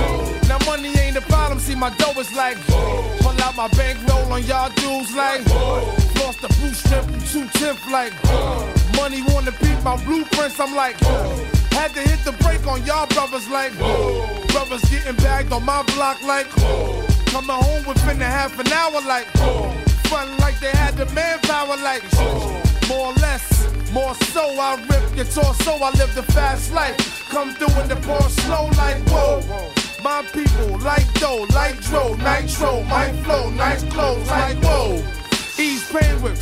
Now 0.48 0.60
money 0.66 0.90
ain't 1.00 1.16
the 1.16 1.22
problem, 1.22 1.60
see 1.60 1.76
my 1.76 1.90
dough 1.98 2.20
is 2.20 2.32
like 2.36 2.58
Pull 2.68 3.42
out 3.42 3.56
my 3.56 3.68
bankroll 3.70 4.32
on 4.32 4.44
y'all 4.44 4.70
dudes 4.76 5.16
like 5.16 5.46
Lost 6.20 6.42
the 6.42 6.50
from 6.50 7.22
two 7.32 7.48
tenth 7.58 7.82
like 7.90 8.14
Money 8.96 9.24
wanna 9.30 9.52
beat 9.62 9.82
my 9.84 9.96
blueprints, 10.04 10.60
I'm 10.60 10.76
like 10.76 11.00
Had 11.72 11.94
to 11.94 12.02
hit 12.02 12.24
the 12.26 12.34
brake 12.44 12.66
on 12.68 12.86
y'all 12.86 13.08
brothers 13.08 13.48
like 13.50 13.74
Brothers 14.50 14.84
getting 14.90 15.16
bagged 15.16 15.52
on 15.52 15.66
my 15.66 15.82
block 15.96 16.22
like 16.24 16.50
Coming 17.28 17.50
home 17.50 17.86
within 17.86 18.22
a 18.22 18.26
half 18.26 18.60
an 18.60 18.72
hour 18.72 19.02
like 19.08 19.28
Fun 20.10 20.38
like 20.38 20.60
they 20.60 20.72
had 20.72 20.96
the 20.96 21.06
manpower 21.14 21.78
like 21.78 22.04
More 22.94 23.08
or 23.08 23.14
less, 23.14 23.92
more 23.92 24.14
so 24.34 24.44
I 24.60 24.76
rip 24.88 25.16
your 25.16 25.26
torso, 25.26 25.72
I 25.82 25.90
live 25.98 26.14
the 26.14 26.22
fast 26.22 26.72
life. 26.74 27.28
Come 27.28 27.56
through 27.56 27.82
in 27.82 27.90
the 27.90 27.96
pour 27.96 28.22
slow 28.30 28.68
like 28.78 29.02
whoa. 29.10 29.42
My 30.04 30.22
people 30.32 30.78
like 30.78 31.12
dough, 31.16 31.48
like 31.56 31.82
dro, 31.82 32.14
nitro, 32.14 32.84
my 32.84 33.12
flow, 33.24 33.50
nice 33.50 33.84
clothes 33.86 34.28
like 34.28 34.58
whoa. 34.64 35.04
Ease 35.58 35.92
pain 35.92 36.22
with 36.22 36.40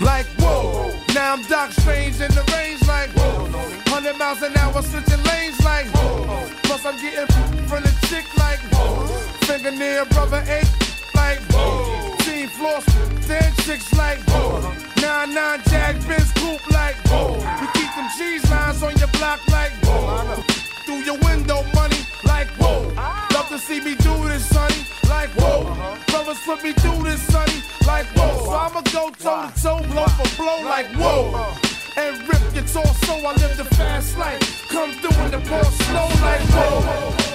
like 0.00 0.24
whoa. 0.40 0.90
Now 1.12 1.34
I'm 1.34 1.42
Doc 1.42 1.72
Strange 1.72 2.22
in 2.22 2.32
the 2.32 2.44
range 2.56 2.80
like 2.88 3.10
whoa. 3.10 3.44
100 3.92 4.16
miles 4.16 4.40
an 4.40 4.56
hour 4.56 4.80
switching 4.80 5.22
lanes 5.24 5.62
like 5.62 5.88
whoa. 5.88 6.48
Plus 6.62 6.86
I'm 6.86 6.96
getting 7.02 7.26
from 7.68 7.82
the 7.82 7.94
chick 8.08 8.24
like 8.38 8.60
whoa. 8.72 9.06
Fingernail 9.44 10.06
brother 10.06 10.42
ain't 10.48 10.72
like 11.14 11.40
whoa 11.52 12.11
floss, 12.56 12.84
dead 13.26 13.52
chicks 13.64 13.92
like 13.94 14.18
whoa. 14.28 14.60
Nine 15.00 15.34
nine 15.34 15.60
jag 15.70 15.96
Benz 16.06 16.32
coupe 16.32 16.66
like 16.70 16.96
whoa. 17.08 17.34
We 17.60 17.66
keep 17.76 17.90
them 17.94 18.08
cheese 18.16 18.44
lines 18.50 18.82
on 18.82 18.96
your 18.96 19.08
block 19.18 19.40
like 19.48 19.72
whoa. 19.84 20.42
Through 20.84 21.02
your 21.08 21.18
window 21.28 21.64
money 21.74 22.00
like 22.24 22.48
whoa. 22.60 22.92
Love 23.34 23.48
to 23.48 23.58
see 23.58 23.80
me 23.80 23.94
do 23.96 24.14
this 24.28 24.48
sonny 24.48 24.80
like 25.08 25.30
whoa. 25.40 25.60
Brothers 26.08 26.40
put 26.44 26.62
me 26.62 26.72
through 26.72 27.02
this 27.04 27.22
sonny 27.32 27.62
like 27.86 28.06
whoa. 28.16 28.44
So 28.44 28.52
I'ma 28.52 28.80
go 28.92 29.10
toe 29.10 29.50
to 29.50 29.62
toe 29.62 29.82
blow 29.90 30.06
for 30.16 30.28
blow 30.36 30.58
like 30.64 30.88
whoa. 31.00 31.54
And 31.96 32.16
rip 32.28 32.42
your 32.54 32.64
torso, 32.64 33.14
I 33.28 33.32
live 33.42 33.56
the 33.56 33.68
fast 33.76 34.16
life. 34.16 34.68
Come 34.68 34.92
through 35.00 35.24
in 35.24 35.30
the 35.30 35.40
pour 35.48 35.64
slow 35.86 36.08
like 36.26 36.44
whoa. 36.56 36.80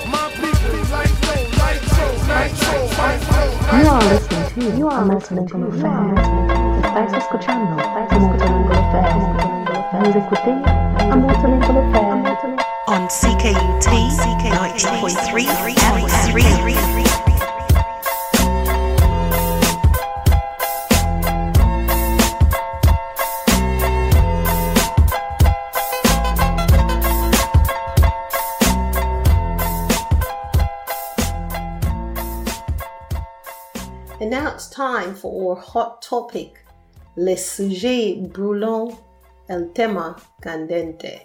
My 0.10 0.26
people 0.34 0.82
like 0.90 1.14
nitro, 1.26 1.38
nitro, 1.62 1.87
You 2.28 2.34
are 3.88 4.04
listening 4.04 4.46
to 4.50 4.78
You 4.78 4.90
are 4.90 5.06
Multilingual 5.06 5.70
Affair. 5.70 6.12
Estás 6.84 7.14
escuchando 7.24 7.78
Multilingual 8.12 8.78
Affair. 8.78 9.38
On 12.88 13.08
CKUT 13.08 13.88
90.3 13.88 15.48
FM. 15.96 17.27
Time 34.78 35.16
for 35.16 35.56
our 35.56 35.60
hot 35.60 36.04
topic, 36.04 36.64
le 37.16 37.36
sujet 37.36 38.32
brûlant, 38.32 38.96
el 39.50 39.70
tema 39.74 40.16
candente. 40.44 41.22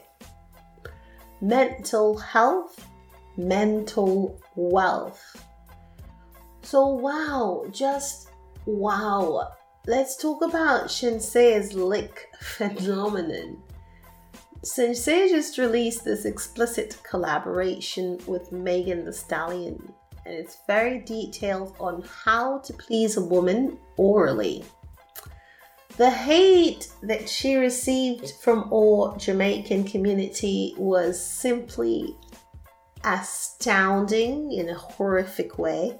Mental 1.43 2.17
health, 2.17 2.89
mental 3.37 4.41
wealth. 4.57 5.37
So, 6.63 6.87
wow, 6.87 7.67
just 7.71 8.31
wow. 8.65 9.53
Let's 9.87 10.17
talk 10.17 10.41
about 10.41 10.87
Shenseea's 10.87 11.75
lick 11.75 12.31
phenomenon. 12.41 13.59
Shenseea 14.65 15.29
just 15.29 15.59
released 15.59 16.07
this 16.07 16.25
explicit 16.25 16.97
collaboration 17.03 18.19
with 18.27 18.51
Megan 18.51 19.05
Thee 19.05 19.13
Stallion. 19.13 19.93
And 20.25 20.35
it's 20.35 20.59
very 20.67 21.01
detailed 21.01 21.75
on 21.81 22.03
how 22.25 22.59
to 22.59 22.73
please 22.73 23.17
a 23.17 23.25
woman 23.25 23.79
orally. 23.97 24.65
The 25.97 26.11
hate 26.11 26.89
that 27.03 27.29
she 27.29 27.57
received 27.57 28.33
from 28.41 28.73
our 28.73 29.17
Jamaican 29.19 29.85
community 29.85 30.75
was 30.79 31.23
simply 31.23 32.17
astounding 33.05 34.53
in 34.53 34.71
a 34.71 34.75
horrific 34.75 35.59
way. 35.59 35.99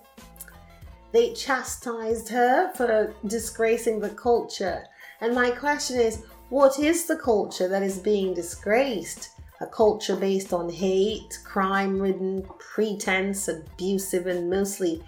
They 1.13 1.35
chastised 1.35 2.31
her 2.31 2.73
for 2.75 3.15
disgracing 3.27 4.01
the 4.01 4.11
culture. 4.11 4.85
And 5.21 5.35
my 5.35 5.51
question 5.51 6.01
is 6.01 6.25
what 6.49 6.79
is 6.79 7.05
the 7.05 7.17
culture 7.17 7.69
that 7.69 7.83
is 7.83 7.99
being 7.99 8.33
disgraced? 8.33 9.32
A 9.63 9.67
culture 9.67 10.17
based 10.17 10.53
on 10.53 10.69
hate, 10.69 11.39
crime 11.45 12.03
ridden, 12.03 12.43
pretense, 12.59 13.47
abusive, 13.47 14.27
and 14.27 14.51
mostly 14.51 15.01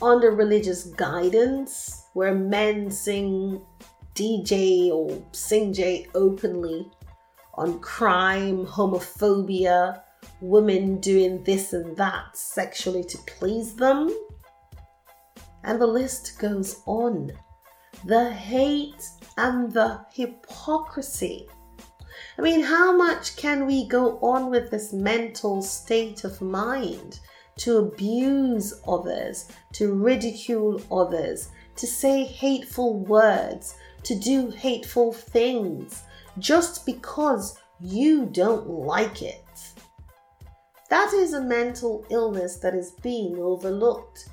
under 0.00 0.30
religious 0.30 0.84
guidance, 0.84 2.04
where 2.12 2.32
men 2.32 2.92
sing 2.92 3.60
DJ 4.14 4.90
or 4.92 5.20
sing 5.32 5.72
J 5.72 6.06
openly 6.14 6.88
on 7.54 7.80
crime, 7.80 8.64
homophobia, 8.64 10.00
women 10.40 11.00
doing 11.00 11.42
this 11.42 11.72
and 11.72 11.96
that 11.96 12.36
sexually 12.36 13.02
to 13.02 13.18
please 13.26 13.74
them. 13.74 14.16
And 15.64 15.80
the 15.80 15.88
list 15.88 16.38
goes 16.38 16.82
on. 16.86 17.32
The 18.04 18.30
hate 18.30 19.08
and 19.36 19.72
the 19.72 20.04
hypocrisy. 20.12 21.48
I 22.38 22.42
mean, 22.42 22.62
how 22.62 22.96
much 22.96 23.36
can 23.36 23.66
we 23.66 23.86
go 23.86 24.18
on 24.20 24.50
with 24.50 24.70
this 24.70 24.92
mental 24.92 25.62
state 25.62 26.24
of 26.24 26.40
mind 26.40 27.20
to 27.58 27.78
abuse 27.78 28.80
others, 28.86 29.50
to 29.72 29.94
ridicule 29.94 30.80
others, 30.92 31.48
to 31.76 31.86
say 31.86 32.24
hateful 32.24 33.00
words, 33.00 33.74
to 34.04 34.14
do 34.14 34.50
hateful 34.50 35.12
things, 35.12 36.02
just 36.38 36.86
because 36.86 37.58
you 37.80 38.26
don't 38.26 38.68
like 38.68 39.22
it? 39.22 39.44
That 40.88 41.12
is 41.12 41.34
a 41.34 41.40
mental 41.40 42.06
illness 42.08 42.56
that 42.56 42.74
is 42.74 42.92
being 42.92 43.38
overlooked. 43.38 44.30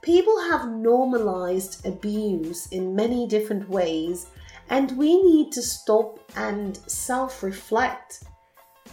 People 0.00 0.40
have 0.50 0.68
normalized 0.68 1.84
abuse 1.86 2.66
in 2.68 2.94
many 2.94 3.26
different 3.26 3.68
ways, 3.68 4.26
and 4.70 4.96
we 4.96 5.22
need 5.22 5.52
to 5.52 5.62
stop 5.62 6.18
and 6.36 6.76
self 6.90 7.42
reflect. 7.42 8.24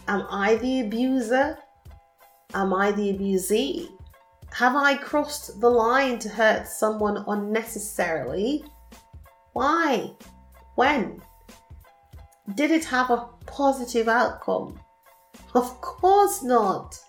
Am 0.08 0.26
I 0.30 0.56
the 0.56 0.82
abuser? 0.82 1.58
Am 2.54 2.74
I 2.74 2.92
the 2.92 3.14
abusee? 3.14 3.90
Have 4.54 4.76
I 4.76 4.96
crossed 4.96 5.62
the 5.62 5.70
line 5.70 6.20
to 6.20 6.30
hurt 6.30 6.68
someone 6.68 7.24
unnecessarily? 7.28 8.66
Why? 9.54 10.12
When? 10.76 11.22
Did 12.56 12.72
it 12.72 12.84
have 12.86 13.10
a 13.10 13.30
positive 13.46 14.10
outcome? 14.10 14.80
Of 15.56 15.80
course 15.80 16.44
not. 16.44 17.00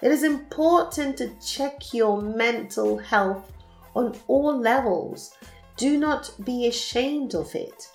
It 0.00 0.12
is 0.12 0.22
important 0.22 1.18
to 1.18 1.34
check 1.44 1.92
your 1.92 2.22
mental 2.22 2.96
health 2.96 3.52
on 3.94 4.16
all 4.28 4.58
levels. 4.58 5.34
Do 5.78 5.96
not 5.96 6.32
be 6.44 6.66
ashamed 6.66 7.36
of 7.36 7.54
it. 7.54 7.88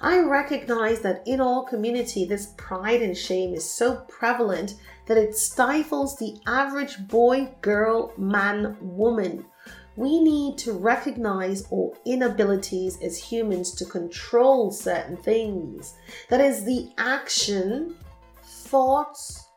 I 0.00 0.20
recognize 0.20 1.00
that 1.00 1.24
in 1.26 1.40
our 1.40 1.64
community, 1.64 2.24
this 2.24 2.54
pride 2.56 3.02
and 3.02 3.16
shame 3.16 3.54
is 3.54 3.68
so 3.68 3.96
prevalent 4.08 4.74
that 5.06 5.18
it 5.18 5.36
stifles 5.36 6.16
the 6.16 6.36
average 6.46 7.08
boy, 7.08 7.52
girl, 7.60 8.12
man, 8.16 8.76
woman. 8.80 9.44
We 9.96 10.22
need 10.22 10.58
to 10.58 10.74
recognize 10.74 11.64
our 11.72 11.90
inabilities 12.06 13.02
as 13.02 13.18
humans 13.18 13.72
to 13.72 13.84
control 13.84 14.70
certain 14.70 15.16
things. 15.16 15.96
That 16.28 16.40
is 16.40 16.64
the 16.64 16.92
action, 16.98 17.96
thoughts, 18.44 19.48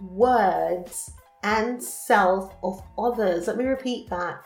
words, 0.00 1.12
and 1.44 1.80
self 1.80 2.56
of 2.64 2.82
others. 2.98 3.46
Let 3.46 3.56
me 3.56 3.66
repeat 3.66 4.10
that. 4.10 4.44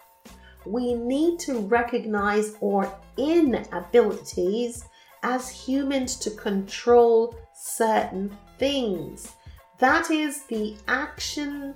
We 0.66 0.94
need 0.94 1.38
to 1.40 1.60
recognize 1.60 2.56
our 2.62 2.92
inabilities 3.16 4.84
as 5.22 5.48
humans 5.48 6.16
to 6.16 6.30
control 6.30 7.34
certain 7.54 8.36
things. 8.58 9.32
That 9.78 10.10
is 10.10 10.44
the 10.44 10.76
action, 10.88 11.74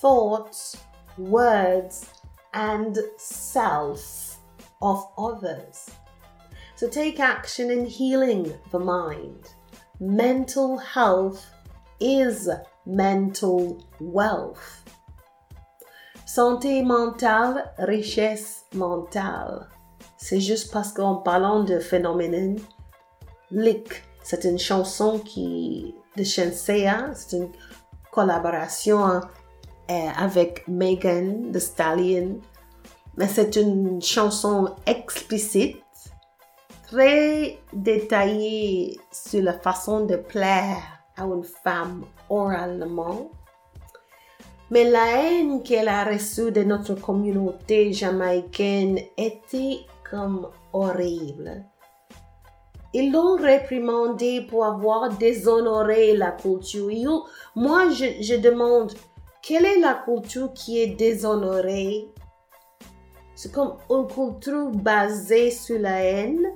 thoughts, 0.00 0.76
words, 1.18 2.10
and 2.54 2.98
self 3.16 4.38
of 4.82 5.06
others. 5.18 5.90
So 6.76 6.88
take 6.88 7.20
action 7.20 7.70
in 7.70 7.84
healing 7.84 8.54
the 8.70 8.78
mind. 8.78 9.50
Mental 10.00 10.78
health 10.78 11.46
is 12.00 12.48
mental 12.86 13.86
wealth. 14.00 14.82
Santé 16.32 16.84
mentale, 16.84 17.72
richesse 17.76 18.64
mentale. 18.72 19.66
C'est 20.16 20.38
juste 20.38 20.72
parce 20.72 20.92
qu'en 20.92 21.16
parlant 21.16 21.64
de 21.64 21.80
phénomène 21.80 22.56
Lick, 23.50 24.04
c'est 24.22 24.44
une 24.44 24.60
chanson 24.60 25.18
qui 25.18 25.92
de 26.16 26.22
Shensea, 26.22 27.14
c'est 27.14 27.36
une 27.36 27.48
collaboration 28.12 29.08
euh, 29.08 29.20
avec 30.16 30.68
Megan 30.68 31.50
The 31.50 31.58
Stallion, 31.58 32.38
mais 33.16 33.26
c'est 33.26 33.56
une 33.56 34.00
chanson 34.00 34.76
explicite, 34.86 35.82
très 36.86 37.58
détaillée 37.72 39.00
sur 39.10 39.42
la 39.42 39.54
façon 39.54 40.06
de 40.06 40.14
plaire 40.14 40.80
à 41.16 41.24
une 41.24 41.42
femme 41.42 42.04
oralement. 42.28 43.32
Mais 44.70 44.84
la 44.84 45.20
haine 45.20 45.62
qu'elle 45.62 45.88
a 45.88 46.04
reçue 46.04 46.52
de 46.52 46.62
notre 46.62 46.94
communauté 46.94 47.92
jamaïcaine 47.92 49.00
était 49.16 49.80
comme 50.08 50.48
horrible. 50.72 51.64
Ils 52.92 53.12
l'ont 53.12 53.36
réprimandé 53.36 54.46
pour 54.48 54.64
avoir 54.64 55.10
déshonoré 55.10 56.16
la 56.16 56.32
culture. 56.32 57.26
Moi, 57.56 57.90
je, 57.90 58.22
je 58.22 58.34
demande, 58.36 58.92
quelle 59.42 59.64
est 59.64 59.80
la 59.80 59.94
culture 59.94 60.52
qui 60.52 60.80
est 60.80 60.94
déshonorée? 60.96 62.08
C'est 63.34 63.52
comme 63.52 63.76
une 63.88 64.06
culture 64.06 64.70
basée 64.70 65.50
sur 65.50 65.78
la 65.78 66.02
haine. 66.02 66.46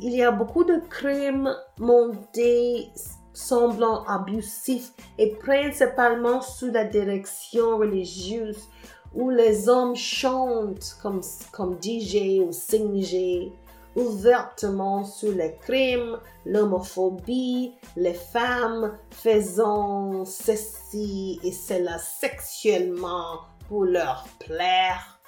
Il 0.00 0.12
y 0.14 0.22
a 0.22 0.30
beaucoup 0.30 0.64
de 0.64 0.80
crimes 0.90 1.54
montés 1.78 2.90
semblant 3.32 4.04
abusifs 4.04 4.92
et 5.18 5.34
principalement 5.36 6.40
sous 6.40 6.70
la 6.70 6.84
direction 6.84 7.78
religieuse 7.78 8.68
où 9.14 9.30
les 9.30 9.68
hommes 9.68 9.96
chantent 9.96 10.96
comme, 11.02 11.20
comme 11.52 11.78
DJ 11.82 12.40
ou 12.40 12.52
singent 12.52 13.52
ouvertement 13.96 15.04
sur 15.04 15.32
les 15.32 15.56
crimes, 15.56 16.18
l'homophobie, 16.46 17.74
les 17.96 18.14
femmes 18.14 18.96
faisant 19.10 20.24
ceci 20.24 21.40
et 21.42 21.52
cela 21.52 21.98
sexuellement 21.98 23.40
pour 23.68 23.84
leur 23.84 24.26
plaire. 24.38 25.20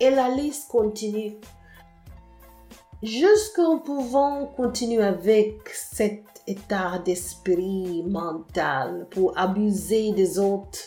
Et 0.00 0.10
la 0.10 0.28
liste 0.30 0.68
continue. 0.68 1.36
Jusqu'en 3.02 3.78
pouvant 3.78 4.46
continuer 4.46 5.02
avec 5.02 5.68
cet 5.68 6.31
état 6.46 6.98
d'esprit 7.04 8.02
mental 8.06 9.06
pour 9.10 9.36
abuser 9.38 10.12
des 10.12 10.38
autres, 10.38 10.80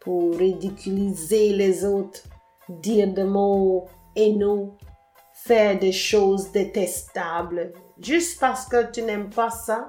pour 0.00 0.36
ridiculiser 0.36 1.52
les 1.52 1.84
autres, 1.84 2.20
dire 2.68 3.12
des 3.12 3.24
mots 3.24 3.86
haineux, 4.16 4.70
faire 5.32 5.78
des 5.78 5.92
choses 5.92 6.50
détestables, 6.52 7.72
juste 8.00 8.40
parce 8.40 8.66
que 8.66 8.90
tu 8.90 9.02
n'aimes 9.02 9.30
pas 9.30 9.50
ça. 9.50 9.88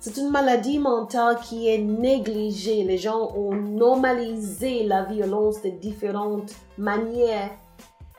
C'est 0.00 0.18
une 0.18 0.28
maladie 0.28 0.78
mentale 0.78 1.38
qui 1.42 1.68
est 1.68 1.78
négligée. 1.78 2.84
Les 2.84 2.98
gens 2.98 3.32
ont 3.34 3.54
normalisé 3.54 4.84
la 4.84 5.04
violence 5.04 5.62
de 5.62 5.70
différentes 5.70 6.54
manières. 6.76 7.52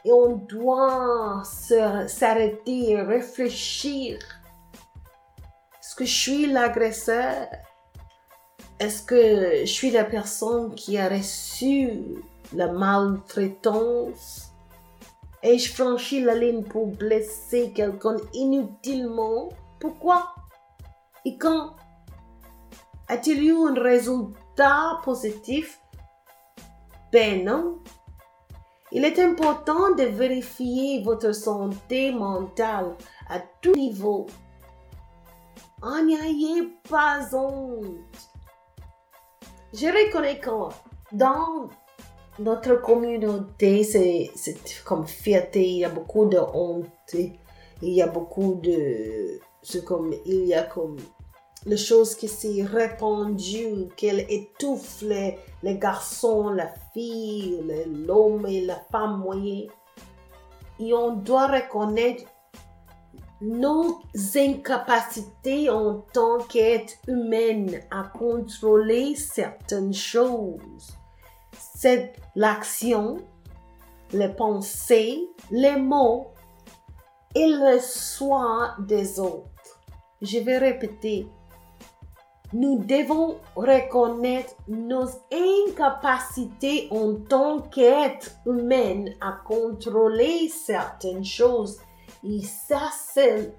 Et 0.03 0.11
on 0.11 0.35
doit 0.35 1.43
s'arrêter 1.43 2.99
réfléchir. 2.99 4.17
Est-ce 5.95 6.03
que 6.03 6.09
je 6.09 6.19
suis 6.19 6.45
l'agresseur? 6.47 7.47
Est-ce 8.81 9.01
que 9.01 9.61
je 9.61 9.71
suis 9.71 9.91
la 9.91 10.03
personne 10.03 10.75
qui 10.75 10.97
a 10.97 11.07
reçu 11.07 11.89
la 12.51 12.67
maltraitance? 12.67 14.51
Ai-je 15.41 15.71
franchi 15.71 16.21
la 16.21 16.35
ligne 16.35 16.63
pour 16.63 16.87
blesser 16.87 17.71
quelqu'un 17.71 18.17
inutilement? 18.33 19.47
Pourquoi? 19.79 20.35
Et 21.23 21.37
quand? 21.37 21.77
A-t-il 23.07 23.41
eu 23.45 23.55
un 23.55 23.81
résultat 23.81 24.99
positifs, 25.05 25.79
ben 27.13 27.45
non. 27.45 27.79
Il 28.91 29.05
est 29.05 29.17
important 29.17 29.95
de 29.95 30.03
vérifier 30.03 31.01
votre 31.03 31.31
santé 31.33 32.11
mentale 32.11 32.97
à 33.29 33.39
tout 33.61 33.75
niveau. 33.75 34.27
En 35.85 36.03
n'y 36.03 36.15
ayez 36.15 36.63
pas 36.89 37.19
honte. 37.33 37.85
Je 39.71 39.85
reconnais 39.85 40.39
que 40.39 40.49
dans 41.11 41.69
notre 42.39 42.81
communauté, 42.81 43.83
c'est 43.83 44.31
comme 44.83 45.05
fierté, 45.05 45.63
il 45.63 45.77
y 45.77 45.85
a 45.85 45.89
beaucoup 45.89 46.25
de 46.25 46.39
honte, 46.39 47.13
il 47.13 47.37
y 47.81 48.01
a 48.01 48.07
beaucoup 48.07 48.55
de... 48.55 49.39
C'est 49.61 49.85
comme, 49.85 50.13
il 50.25 50.45
y 50.45 50.55
a 50.55 50.63
comme 50.63 50.97
les 51.65 51.77
choses 51.77 52.15
qui 52.15 52.27
s'est 52.27 52.63
répandues, 52.63 53.87
qu'elle 53.95 54.25
étouffe 54.29 55.01
les, 55.03 55.37
les 55.61 55.77
garçons, 55.77 56.49
la 56.49 56.73
fille, 56.93 57.59
le- 57.63 58.05
l'homme 58.07 58.47
et 58.47 58.61
la 58.61 58.79
femme 58.91 59.19
moyenne. 59.19 59.69
Et 60.79 60.93
on 60.93 61.13
doit 61.15 61.47
reconnaître 61.47 62.23
nos 63.41 64.01
incapacités 64.35 65.69
en 65.69 66.01
tant 66.13 66.39
qu'être 66.39 66.93
humaine 67.07 67.81
à 67.91 68.03
contrôler 68.03 69.15
certaines 69.15 69.93
choses. 69.93 70.93
C'est 71.77 72.13
l'action, 72.35 73.17
les 74.13 74.29
pensées, 74.29 75.29
les 75.51 75.75
mots 75.75 76.27
et 77.35 77.47
le 77.47 77.79
soin 77.79 78.75
des 78.79 79.19
autres. 79.19 79.49
Je 80.21 80.39
vais 80.39 80.57
répéter. 80.57 81.27
Nous 82.53 82.79
devons 82.79 83.37
reconnaître 83.55 84.55
nos 84.67 85.07
incapacités 85.31 86.87
en 86.89 87.15
tant 87.15 87.59
qu'être 87.59 88.31
humain 88.45 89.05
à 89.19 89.33
contrôler 89.45 90.47
certaines 90.47 91.25
choses. 91.25 91.79
Et 92.27 92.41
ça, 92.41 92.89
c'est 93.13 93.53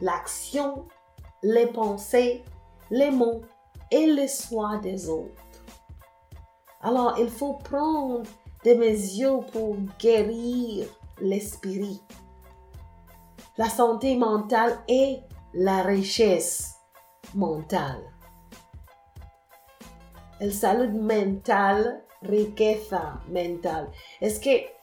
l'action, 0.00 0.86
les 1.42 1.66
pensées, 1.66 2.44
les 2.90 3.10
mots 3.10 3.42
et 3.90 4.06
les 4.06 4.28
soins 4.28 4.78
des 4.78 5.08
autres. 5.08 5.42
Alors, 6.80 7.18
il 7.18 7.28
faut 7.28 7.54
prendre 7.54 8.22
des 8.62 8.76
mesures 8.76 9.44
pour 9.46 9.76
guérir 9.98 10.86
l'esprit. 11.20 12.00
La 13.56 13.68
santé 13.68 14.16
mentale 14.16 14.78
est 14.88 15.22
la 15.54 15.82
richesse 15.82 16.74
mentale. 17.34 18.02
El 20.40 20.52
salud 20.52 20.92
mental, 20.94 22.04
riqueza 22.22 23.20
mental. 23.28 23.90
Es 24.20 24.38
que 24.38 24.73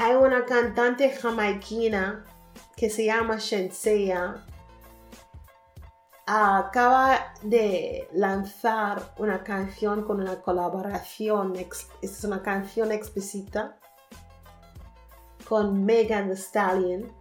hay 0.00 0.14
una 0.14 0.46
cantante 0.46 1.10
jamaiquina 1.10 2.24
que 2.74 2.88
se 2.88 3.04
llama 3.04 3.36
Shensea. 3.38 4.44
Acaba 6.26 7.34
de 7.42 8.08
lanzar 8.12 9.12
una 9.18 9.44
canción 9.44 10.04
con 10.04 10.20
una 10.20 10.40
colaboración, 10.40 11.54
es 12.00 12.24
una 12.24 12.42
canción 12.42 12.92
explícita 12.92 13.76
con 15.46 15.84
Megan 15.84 16.28
Thee 16.28 16.36
Stallion 16.36 17.20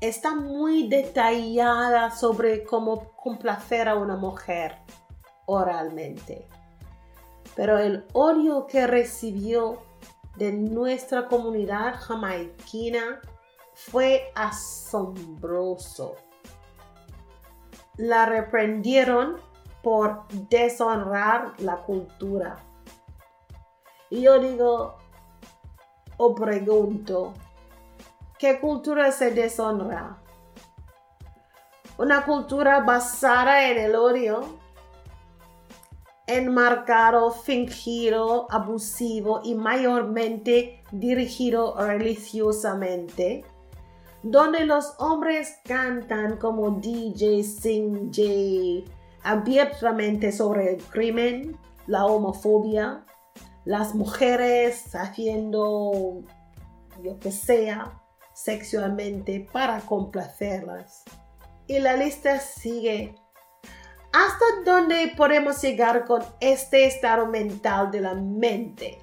está 0.00 0.34
muy 0.34 0.88
detallada 0.88 2.10
sobre 2.10 2.64
cómo 2.64 3.12
complacer 3.16 3.88
a 3.88 3.96
una 3.96 4.16
mujer 4.16 4.76
oralmente. 5.46 6.48
Pero 7.56 7.78
el 7.78 8.04
odio 8.12 8.66
que 8.66 8.86
recibió 8.86 9.82
de 10.38 10.52
nuestra 10.52 11.26
comunidad 11.26 11.96
jamaiquina 12.00 13.20
fue 13.74 14.30
asombroso. 14.36 16.14
La 17.96 18.26
reprendieron 18.26 19.36
por 19.82 20.28
deshonrar 20.48 21.54
la 21.58 21.78
cultura. 21.78 22.56
Y 24.10 24.22
yo 24.22 24.38
digo, 24.38 24.96
o 26.16 26.34
pregunto, 26.36 27.34
¿qué 28.38 28.60
cultura 28.60 29.10
se 29.10 29.32
deshonra? 29.32 30.18
Una 31.98 32.24
cultura 32.24 32.78
basada 32.80 33.68
en 33.70 33.78
el 33.78 33.96
odio, 33.96 34.57
enmarcado, 36.28 37.32
fingido, 37.32 38.46
abusivo 38.50 39.40
y 39.42 39.54
mayormente 39.54 40.82
dirigido 40.92 41.74
religiosamente, 41.76 43.44
donde 44.22 44.66
los 44.66 44.94
hombres 44.98 45.58
cantan 45.64 46.36
como 46.36 46.70
DJ 46.72 47.42
Sing 47.42 48.12
J 48.14 48.90
abiertamente 49.22 50.30
sobre 50.30 50.74
el 50.74 50.82
crimen, 50.84 51.56
la 51.86 52.06
homofobia, 52.06 53.04
las 53.64 53.94
mujeres 53.94 54.94
haciendo 54.94 56.22
lo 57.02 57.18
que 57.18 57.32
sea 57.32 58.00
sexualmente 58.34 59.46
para 59.52 59.80
complacerlas. 59.80 61.04
Y 61.66 61.78
la 61.80 61.96
lista 61.96 62.38
sigue. 62.40 63.14
¿Hasta 64.12 64.44
dónde 64.64 65.12
podemos 65.16 65.60
llegar 65.60 66.06
con 66.06 66.24
este 66.40 66.86
estado 66.86 67.26
mental 67.26 67.90
de 67.90 68.00
la 68.00 68.14
mente? 68.14 68.98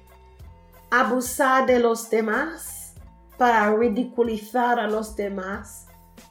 Abusar 0.90 1.66
de 1.66 1.78
los 1.78 2.10
demás 2.10 2.94
para 3.38 3.72
ridiculizar 3.74 4.80
a 4.80 4.88
los 4.88 5.14
demás, 5.14 5.86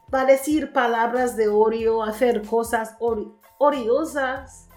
para 0.09 0.25
decir 0.25 0.73
palabras 0.73 1.37
de 1.37 1.47
odio, 1.47 2.03
hacer 2.03 2.41
cosas 2.45 2.95
odiosas 3.57 4.67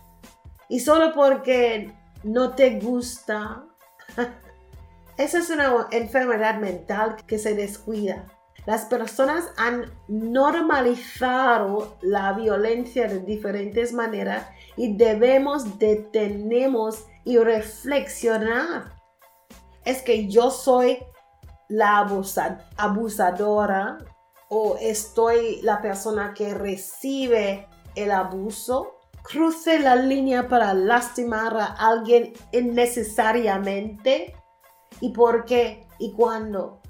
y 0.69 0.81
solo 0.81 1.13
porque 1.13 1.93
no 2.23 2.55
te 2.55 2.79
gusta. 2.79 3.65
Esa 5.17 5.39
es 5.39 5.51
una 5.51 5.89
enfermedad 5.91 6.61
mental 6.61 7.17
que 7.27 7.39
se 7.39 7.55
descuida. 7.55 8.27
Las 8.69 8.85
personas 8.85 9.51
han 9.57 9.91
normalizado 10.09 11.97
la 12.03 12.35
violencia 12.35 13.09
de 13.09 13.21
diferentes 13.21 13.95
maneras 13.95 14.47
y 14.77 14.95
debemos 14.95 15.79
detenernos 15.79 17.07
y 17.25 17.39
reflexionar. 17.39 18.93
Es 19.87 20.03
que 20.03 20.29
yo 20.29 20.51
soy 20.51 20.99
la 21.71 21.97
abusa- 22.01 22.69
abusadora 22.77 23.97
o 24.51 24.77
estoy 24.79 25.63
la 25.63 25.81
persona 25.81 26.35
que 26.35 26.53
recibe 26.53 27.67
el 27.95 28.11
abuso. 28.11 28.99
Cruce 29.23 29.79
la 29.79 29.97
línea 29.97 30.47
para 30.47 30.75
lastimar 30.75 31.57
a 31.57 31.65
alguien 31.65 32.35
innecesariamente. 32.53 34.37
¿Y 35.01 35.09
por 35.15 35.47
qué? 35.47 35.87
¿Y 35.99 36.13
cuándo? 36.13 36.83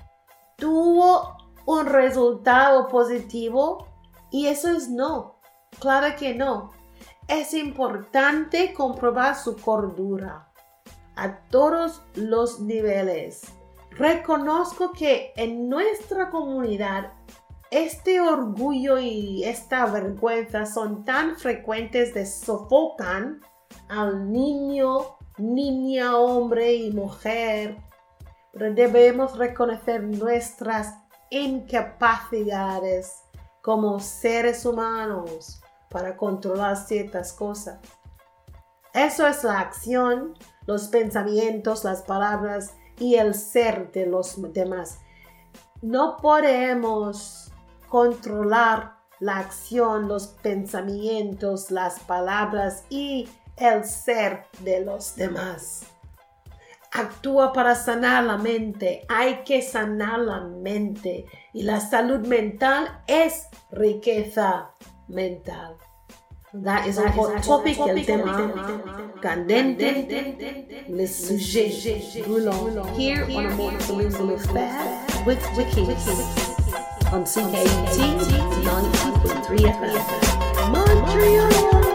Tuvo 0.56 1.37
un 1.68 1.84
resultado 1.84 2.88
positivo 2.88 3.86
y 4.30 4.46
eso 4.46 4.70
es 4.70 4.88
no. 4.88 5.34
Claro 5.78 6.16
que 6.18 6.34
no. 6.34 6.70
Es 7.28 7.52
importante 7.52 8.72
comprobar 8.72 9.36
su 9.36 9.54
cordura 9.54 10.48
a 11.14 11.40
todos 11.50 12.00
los 12.14 12.60
niveles. 12.60 13.42
Reconozco 13.90 14.92
que 14.92 15.34
en 15.36 15.68
nuestra 15.68 16.30
comunidad 16.30 17.12
este 17.70 18.18
orgullo 18.22 18.98
y 18.98 19.44
esta 19.44 19.84
vergüenza 19.84 20.64
son 20.64 21.04
tan 21.04 21.36
frecuentes 21.36 22.14
de 22.14 22.24
sofocan 22.24 23.42
al 23.90 24.32
niño, 24.32 25.18
niña, 25.36 26.16
hombre 26.16 26.72
y 26.72 26.92
mujer. 26.92 27.76
Pero 28.54 28.72
debemos 28.72 29.36
reconocer 29.36 30.02
nuestras 30.02 30.94
incapacidades 31.30 33.22
como 33.62 34.00
seres 34.00 34.64
humanos 34.64 35.60
para 35.90 36.16
controlar 36.16 36.76
ciertas 36.76 37.32
cosas. 37.32 37.78
Eso 38.94 39.26
es 39.26 39.44
la 39.44 39.60
acción, 39.60 40.34
los 40.66 40.88
pensamientos, 40.88 41.84
las 41.84 42.02
palabras 42.02 42.74
y 42.98 43.16
el 43.16 43.34
ser 43.34 43.92
de 43.92 44.06
los 44.06 44.40
demás. 44.52 44.98
No 45.82 46.16
podemos 46.16 47.52
controlar 47.88 48.96
la 49.20 49.38
acción, 49.38 50.08
los 50.08 50.28
pensamientos, 50.28 51.70
las 51.70 52.00
palabras 52.00 52.84
y 52.88 53.28
el 53.56 53.84
ser 53.84 54.46
de 54.60 54.80
los 54.80 55.16
demás 55.16 55.82
actúa 56.92 57.52
para 57.52 57.74
sanar 57.74 58.24
la 58.24 58.38
mente. 58.38 59.04
Hay 59.08 59.42
que 59.44 59.62
sanar 59.62 60.20
la 60.20 60.40
mente. 60.40 61.26
Y 61.52 61.62
la 61.62 61.80
salud 61.80 62.26
mental 62.26 63.02
es 63.06 63.48
riqueza 63.70 64.70
mental. 65.08 65.76
That 66.54 66.86
is 66.86 66.96
a 66.96 67.10
hot 67.10 67.42
topic, 67.42 67.78
el 67.78 68.06
tema 68.06 68.80
candente, 69.20 70.06
le. 70.88 71.06
Here 72.96 73.24
on 73.24 73.46
a 73.46 73.50
more 73.50 73.76
affair 73.76 75.26
with 75.26 75.42
Wikis 75.54 76.08
on 77.12 77.24
CKT 77.24 77.98
90.3 78.64 79.58
FM, 79.76 80.72
Montreal. 80.72 81.87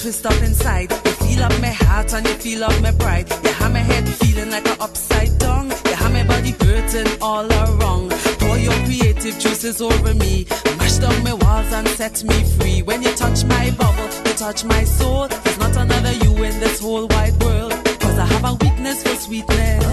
Twist 0.00 0.24
up 0.24 0.42
inside. 0.42 0.90
You 0.90 1.12
feel 1.24 1.42
up 1.42 1.60
my 1.60 1.68
heart 1.68 2.14
and 2.14 2.26
you 2.26 2.34
feel 2.34 2.64
up 2.64 2.80
my 2.80 2.92
pride. 2.92 3.28
You 3.44 3.52
have 3.52 3.72
my 3.72 3.80
head 3.80 4.08
feeling 4.08 4.50
like 4.50 4.66
a 4.66 4.82
upside 4.82 5.38
down. 5.38 5.68
You 5.68 5.94
have 5.94 6.12
my 6.12 6.24
body 6.24 6.52
hurting 6.60 7.20
all 7.20 7.46
around. 7.46 8.10
Pour 8.40 8.56
your 8.56 8.72
creative 8.86 9.38
juices 9.38 9.82
over 9.82 10.14
me. 10.14 10.46
Mash 10.78 10.96
down 10.96 11.22
my 11.22 11.34
walls 11.34 11.72
and 11.72 11.86
set 11.88 12.24
me 12.24 12.38
free. 12.56 12.82
When 12.82 13.02
you 13.02 13.12
touch 13.12 13.44
my 13.44 13.70
bubble, 13.72 14.08
you 14.26 14.34
touch 14.34 14.64
my 14.64 14.84
soul. 14.84 15.28
There's 15.28 15.58
not 15.58 15.76
another 15.76 16.12
you 16.12 16.32
in 16.44 16.58
this 16.60 16.80
whole 16.80 17.06
wide 17.08 17.36
world. 17.42 17.72
Cause 18.00 18.18
I 18.18 18.24
have 18.24 18.44
a 18.44 18.54
weakness 18.64 19.02
for 19.02 19.16
sweetness. 19.16 19.84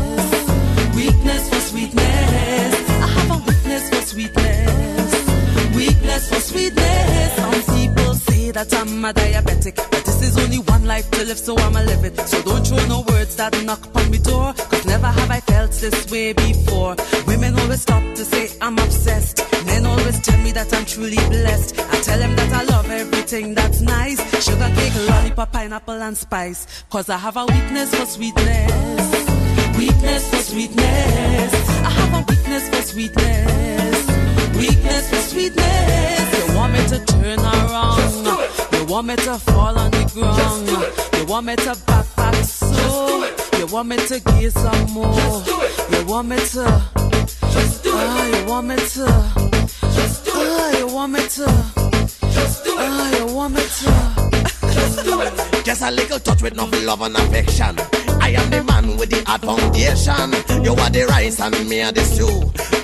Weakness 0.95 1.49
for 1.49 1.61
sweetness. 1.69 2.73
I 3.05 3.07
have 3.17 3.31
a 3.31 3.39
weakness 3.45 3.89
for 3.89 4.01
sweetness. 4.11 5.75
Weakness 5.75 6.29
for 6.29 6.39
sweetness. 6.39 7.35
Some 7.35 7.61
people 7.75 8.13
that 8.57 8.73
I'm 8.73 9.05
a 9.05 9.13
diabetic. 9.13 9.75
But 9.75 10.03
this 10.03 10.19
is 10.23 10.35
only 10.43 10.57
one 10.57 10.83
life 10.85 11.09
to 11.11 11.23
live, 11.25 11.37
so 11.37 11.55
I'ma 11.55 11.81
live 11.81 12.03
it. 12.03 12.17
So 12.27 12.41
don't 12.41 12.65
throw 12.65 12.83
no 12.87 13.01
words 13.07 13.35
that 13.35 13.53
knock 13.63 13.85
upon 13.85 14.09
me 14.09 14.17
door. 14.17 14.51
Cause 14.53 14.85
never 14.87 15.05
have 15.05 15.29
I 15.29 15.41
felt 15.41 15.71
this 15.73 16.09
way 16.09 16.33
before. 16.33 16.95
Women 17.27 17.53
always 17.59 17.81
stop 17.81 18.01
to 18.01 18.25
say 18.25 18.49
I'm 18.59 18.79
obsessed. 18.79 19.37
Men 19.67 19.85
always 19.85 20.19
tell 20.21 20.39
me 20.41 20.51
that 20.53 20.73
I'm 20.73 20.85
truly 20.85 21.21
blessed. 21.35 21.79
I 21.79 22.01
tell 22.01 22.17
them 22.17 22.35
that 22.35 22.51
I 22.51 22.63
love 22.63 22.89
everything 22.89 23.53
that's 23.53 23.81
nice. 23.81 24.19
Sugar 24.43 24.71
cake, 24.75 24.95
lollipop, 25.07 25.51
pineapple, 25.51 26.01
and 26.01 26.17
spice. 26.17 26.65
Cause 26.89 27.09
I 27.09 27.17
have 27.17 27.37
a 27.37 27.45
weakness 27.45 27.93
for 27.93 28.07
sweetness. 28.07 29.77
Weakness 29.77 30.29
for 30.31 30.41
sweetness. 30.51 31.53
I 31.89 31.91
have 31.99 32.13
a 32.19 32.25
weakness 32.27 32.69
for 32.69 32.81
sweetness. 32.81 34.26
Weakness 34.57 35.09
for 35.09 35.21
sweetness. 35.29 36.49
You 36.49 36.55
want 36.55 36.73
me 36.73 36.79
to 36.87 36.99
turn 37.05 37.39
around. 37.39 38.25
You 38.73 38.85
want 38.85 39.07
me 39.07 39.15
to 39.15 39.37
fall 39.37 39.77
on 39.77 39.91
the 39.91 40.03
ground. 40.13 40.67
You 41.17 41.25
want 41.25 41.45
me 41.45 41.55
to 41.55 41.73
backpack 41.87 42.35
so. 42.43 43.25
You 43.57 43.67
want 43.67 43.89
me 43.89 43.97
to 43.97 44.19
give 44.19 44.53
some 44.53 44.91
more. 44.91 45.43
You 45.91 46.05
want 46.05 46.27
me 46.29 46.37
to. 46.37 46.65
Ah, 47.99 48.25
you 48.27 48.45
want 48.47 48.67
me 48.67 48.75
to. 48.75 49.05
Ah, 50.29 50.77
you 50.77 50.87
want 50.87 51.11
me 51.13 51.19
to. 51.19 51.45
Ah, 51.47 53.17
you 53.17 53.25
want 53.33 53.53
me 53.53 53.61
to. 53.61 53.91
Just 54.73 55.03
do 55.03 55.21
it. 55.21 55.33
Just 55.65 55.81
a 55.81 55.91
little 55.91 56.19
touch 56.19 56.41
with 56.41 56.55
no 56.55 56.65
love 56.85 57.01
and 57.01 57.15
affection. 57.15 57.75
I 58.27 58.31
am 58.31 58.49
the 58.49 58.61
man 58.61 58.97
with 58.97 59.09
the 59.09 59.23
hard 59.23 59.39
foundation. 59.39 60.35
You 60.61 60.73
are 60.75 60.89
the 60.89 61.05
rice 61.07 61.39
and 61.39 61.55
me 61.69 61.81
are 61.81 61.93
the 61.93 62.01
stew. 62.01 62.27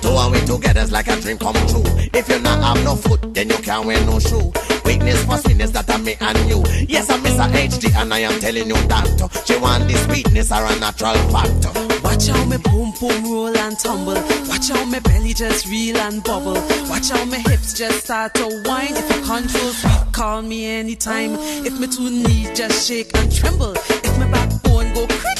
Two 0.00 0.16
and 0.16 0.32
we 0.32 0.40
together's 0.46 0.90
like 0.90 1.06
a 1.08 1.20
dream 1.20 1.36
come 1.36 1.60
true. 1.68 1.84
If 2.16 2.30
you 2.30 2.38
not 2.38 2.64
have 2.64 2.82
no 2.82 2.96
foot, 2.96 3.34
then 3.34 3.50
you 3.50 3.58
can't 3.58 3.84
wear 3.84 4.00
no 4.06 4.18
shoe. 4.18 4.50
Weakness 4.86 5.22
for 5.26 5.36
sweetness 5.36 5.72
that 5.72 5.90
I 5.90 5.98
me 5.98 6.16
and 6.18 6.38
you. 6.48 6.64
Yes, 6.88 7.10
I'm 7.10 7.20
Mr. 7.20 7.44
HD 7.52 7.94
and 7.94 8.14
I 8.14 8.20
am 8.20 8.40
telling 8.40 8.68
you 8.68 8.80
that. 8.88 9.04
She 9.44 9.58
want 9.58 9.84
the 9.86 9.92
sweetness 10.08 10.50
or 10.50 10.64
a 10.64 10.80
natural 10.80 11.12
factor. 11.28 11.76
Watch 12.00 12.26
how 12.28 12.42
me 12.46 12.56
boom 12.64 12.94
boom 12.98 13.30
roll 13.30 13.54
and 13.54 13.78
tumble. 13.78 14.16
Watch 14.48 14.70
how 14.70 14.82
me 14.86 15.00
belly 15.00 15.34
just 15.34 15.68
reel 15.68 15.98
and 15.98 16.24
bubble. 16.24 16.56
Watch 16.88 17.10
how 17.10 17.22
me 17.26 17.44
hips 17.44 17.74
just 17.74 18.04
start 18.04 18.32
to 18.40 18.48
whine. 18.64 18.96
If 18.96 19.10
you 19.12 19.20
control 19.20 19.72
sweet, 19.76 20.12
call 20.12 20.40
me 20.40 20.64
anytime. 20.64 21.36
If 21.68 21.78
me 21.78 21.86
two 21.86 22.08
knees 22.08 22.56
just 22.56 22.88
shake 22.88 23.14
and 23.14 23.30
tremble. 23.30 23.74
If 23.76 24.18
my 24.18 24.30
backbone 24.30 24.94
go 24.94 25.06
crick 25.06 25.33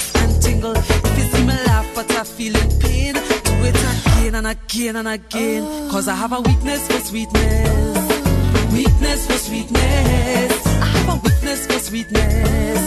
and. 0.64 0.78
If 0.78 1.18
you 1.18 1.24
see 1.24 1.44
me 1.44 1.54
laugh 1.66 1.86
but 1.94 2.10
I 2.12 2.24
feel 2.24 2.56
in 2.56 2.70
pain, 2.80 3.14
do 3.14 3.54
it 3.68 3.76
again 3.92 4.34
and 4.34 4.46
again 4.46 4.96
and 4.96 5.08
again. 5.08 5.90
Cause 5.90 6.08
I 6.08 6.14
have 6.14 6.32
a 6.32 6.40
weakness 6.40 6.86
for 6.86 7.00
sweetness. 7.00 8.72
Weakness 8.72 9.26
for 9.26 9.38
sweetness. 9.46 10.66
I 10.66 10.86
have 10.96 11.08
a 11.14 11.16
weakness 11.24 11.66
for 11.66 11.78
sweetness. 11.78 12.80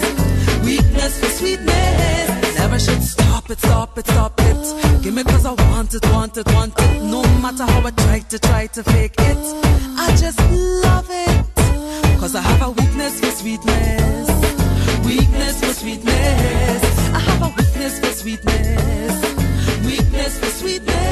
Weakness 0.66 1.20
for 1.20 1.32
sweetness. 1.40 2.58
Never 2.58 2.80
should 2.80 3.04
stop 3.04 3.50
it, 3.50 3.60
stop 3.60 3.98
it, 3.98 4.08
stop 4.08 4.34
it. 4.40 5.04
Give 5.04 5.14
me 5.14 5.24
cause 5.24 5.46
I 5.46 5.54
want 5.54 5.94
it, 5.94 6.06
want 6.12 6.38
it, 6.38 6.48
want 6.54 6.74
it. 6.78 7.04
No 7.04 7.22
matter 7.42 7.64
how 7.64 7.86
I 7.86 7.92
try 7.92 8.20
to 8.20 8.40
try 8.40 8.68
to 8.68 8.84
fake 8.84 9.16
it. 9.20 9.38
I 10.06 10.16
just 10.18 10.40
love 10.84 11.08
it. 11.10 11.46
Cause 12.20 12.36
I 12.36 12.42
have 12.42 12.62
a 12.64 12.72
weakness 12.72 13.20
for 13.20 13.32
sweetness. 13.32 14.28
Weakness 15.06 15.60
for 15.60 15.74
sweetness. 15.74 16.84
I 17.14 17.20
have 17.20 17.42
a 17.44 17.50
weakness 17.58 18.00
for 18.00 18.12
sweetness. 18.12 19.14
Weakness 19.86 20.40
for 20.40 20.46
sweetness. 20.48 21.08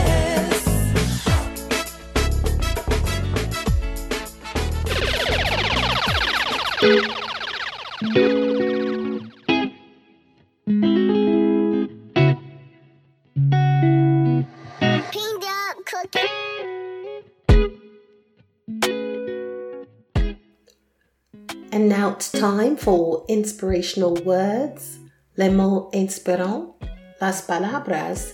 And 21.86 21.92
now 21.92 22.14
it's 22.14 22.32
time 22.32 22.78
for 22.78 23.24
inspirational 23.30 24.16
words, 24.26 24.98
les 25.38 25.52
mots 25.52 25.96
inspirants, 25.96 26.74
las 27.22 27.44
palabras 27.46 28.34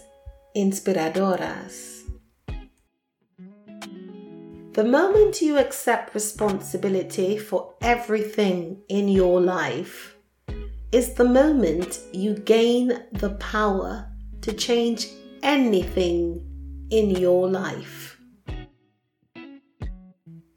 inspiradoras. 0.56 2.04
The 4.72 4.86
moment 4.86 5.41
you 5.41 5.58
accept 5.58 6.16
responsibility 6.16 7.38
for 7.38 7.74
everything 7.82 8.84
in 8.88 9.10
your 9.10 9.41
life 9.41 10.16
is 10.93 11.16
the 11.16 11.26
moment 11.26 11.99
you 12.14 12.36
gain 12.36 13.04
the 13.12 13.32
power 13.32 14.10
to 14.43 14.54
change 14.54 15.08
anything 15.43 16.39
in 16.89 17.10
your 17.10 17.49
life. 17.49 18.18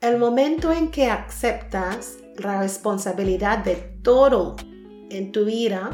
El 0.00 0.18
momento 0.18 0.70
en 0.70 0.92
que 0.92 1.08
aceptas 1.08 2.23
la 2.38 2.60
responsabilidad 2.60 3.64
de 3.64 3.76
todo 4.02 4.56
en 5.10 5.32
tu 5.32 5.44
vida 5.44 5.90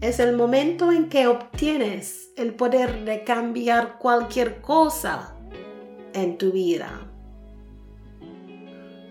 es 0.00 0.18
el 0.18 0.36
momento 0.36 0.90
en 0.90 1.08
que 1.08 1.26
obtienes 1.26 2.30
el 2.36 2.54
poder 2.54 3.04
de 3.04 3.22
cambiar 3.24 3.98
cualquier 3.98 4.60
cosa 4.60 5.36
en 6.14 6.38
tu 6.38 6.50
vida. 6.50 6.88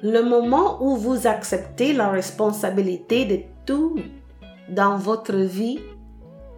Le 0.01 0.21
moment 0.21 0.81
où 0.81 0.95
vous 0.95 1.27
acceptez 1.27 1.93
la 1.93 2.09
responsabilité 2.09 3.25
de 3.25 3.43
tout 3.65 3.99
dans 4.69 4.97
votre 4.97 5.35
vie 5.35 5.79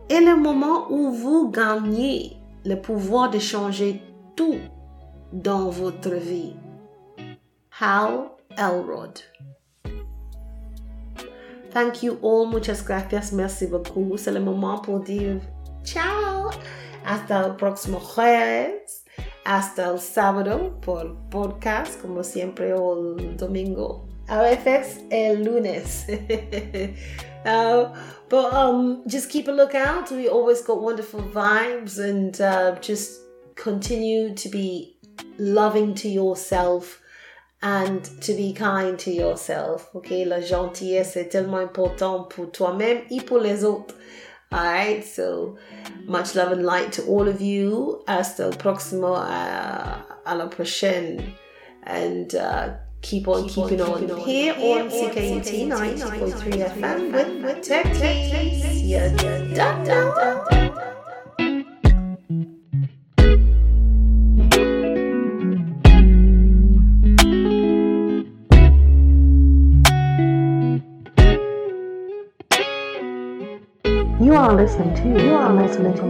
est 0.10 0.22
le 0.22 0.36
moment 0.36 0.92
où 0.92 1.12
vous 1.12 1.50
gagnez 1.50 2.38
le 2.64 2.76
pouvoir 2.76 3.32
de 3.32 3.40
changer 3.40 4.02
tout 4.36 4.60
dans 5.34 5.70
votre 5.70 6.14
vie. 6.14 6.54
Hal 7.80 8.30
Elrod. 8.58 9.31
Thank 11.72 12.04
you 12.04 12.20
all, 12.22 12.48
muchas 12.48 12.82
gracias, 12.84 13.32
merci 13.32 13.66
beaucoup. 13.66 14.18
C'est 14.18 14.32
le 14.32 14.42
moment 14.42 14.80
pour 14.80 15.00
dire 15.00 15.40
ciao. 15.86 16.52
Hasta 17.06 17.46
el 17.46 17.56
próximo 17.56 17.98
jueves. 18.00 19.06
Hasta 19.46 19.86
el 19.86 20.00
sábado 20.00 20.80
por 20.82 21.16
podcast, 21.30 22.02
como 22.02 22.24
siempre, 22.24 22.74
o 22.74 23.18
el 23.18 23.38
domingo. 23.38 24.06
A 24.28 24.42
veces 24.42 25.00
el 25.10 25.44
lunes. 25.44 26.06
Uh, 27.46 27.96
but 28.30 28.54
um, 28.54 29.04
just 29.08 29.30
keep 29.30 29.48
a 29.48 29.52
lookout. 29.52 30.12
We 30.12 30.28
always 30.28 30.62
got 30.62 30.82
wonderful 30.82 31.22
vibes 31.22 32.00
and 32.00 32.40
uh, 32.42 32.76
just 32.82 33.22
continue 33.56 34.34
to 34.36 34.50
be 34.50 34.98
loving 35.38 35.96
to 35.96 36.10
yourself 36.10 37.02
and 37.62 38.04
to 38.22 38.34
be 38.34 38.54
kind 38.54 38.98
to 39.00 39.12
yourself. 39.12 39.90
Okay, 39.96 40.26
la 40.26 40.42
gentillesse 40.42 41.16
est 41.16 41.30
tellement 41.30 41.60
important 41.60 42.24
pour 42.24 42.52
toi-même 42.52 43.02
et 43.10 43.22
pour 43.22 43.40
les 43.40 43.64
autres. 43.64 43.96
Alright, 44.52 45.06
so 45.06 45.56
much 46.08 46.36
love 46.36 46.52
and 46.52 46.64
light 46.64 46.92
to 46.94 47.04
all 47.04 47.28
of 47.28 47.40
you. 47.40 48.04
Hasta 48.08 48.44
el 48.44 48.52
próximo, 48.52 49.14
uh, 49.14 50.02
a 50.26 50.36
la 50.36 50.48
prochaine. 50.48 51.36
And 51.84 52.36
uh, 52.36 52.74
keep 53.02 53.28
on 53.28 53.48
keeping 53.48 53.82
on 53.82 54.08
here 54.20 54.54
on 54.54 54.90
CKUT 54.90 55.68
90.3 55.70 56.70
FM 56.70 57.14
with, 57.14 57.44
with 57.44 57.68
Takeyce. 57.68 58.82
Yeah, 58.84 59.16
da, 59.54 61.01
are 74.52 74.56
listening 74.56 74.94
to 74.96 75.24
You 75.24 75.34
are 75.36 75.54
listening 75.54 75.94
to 75.96 76.02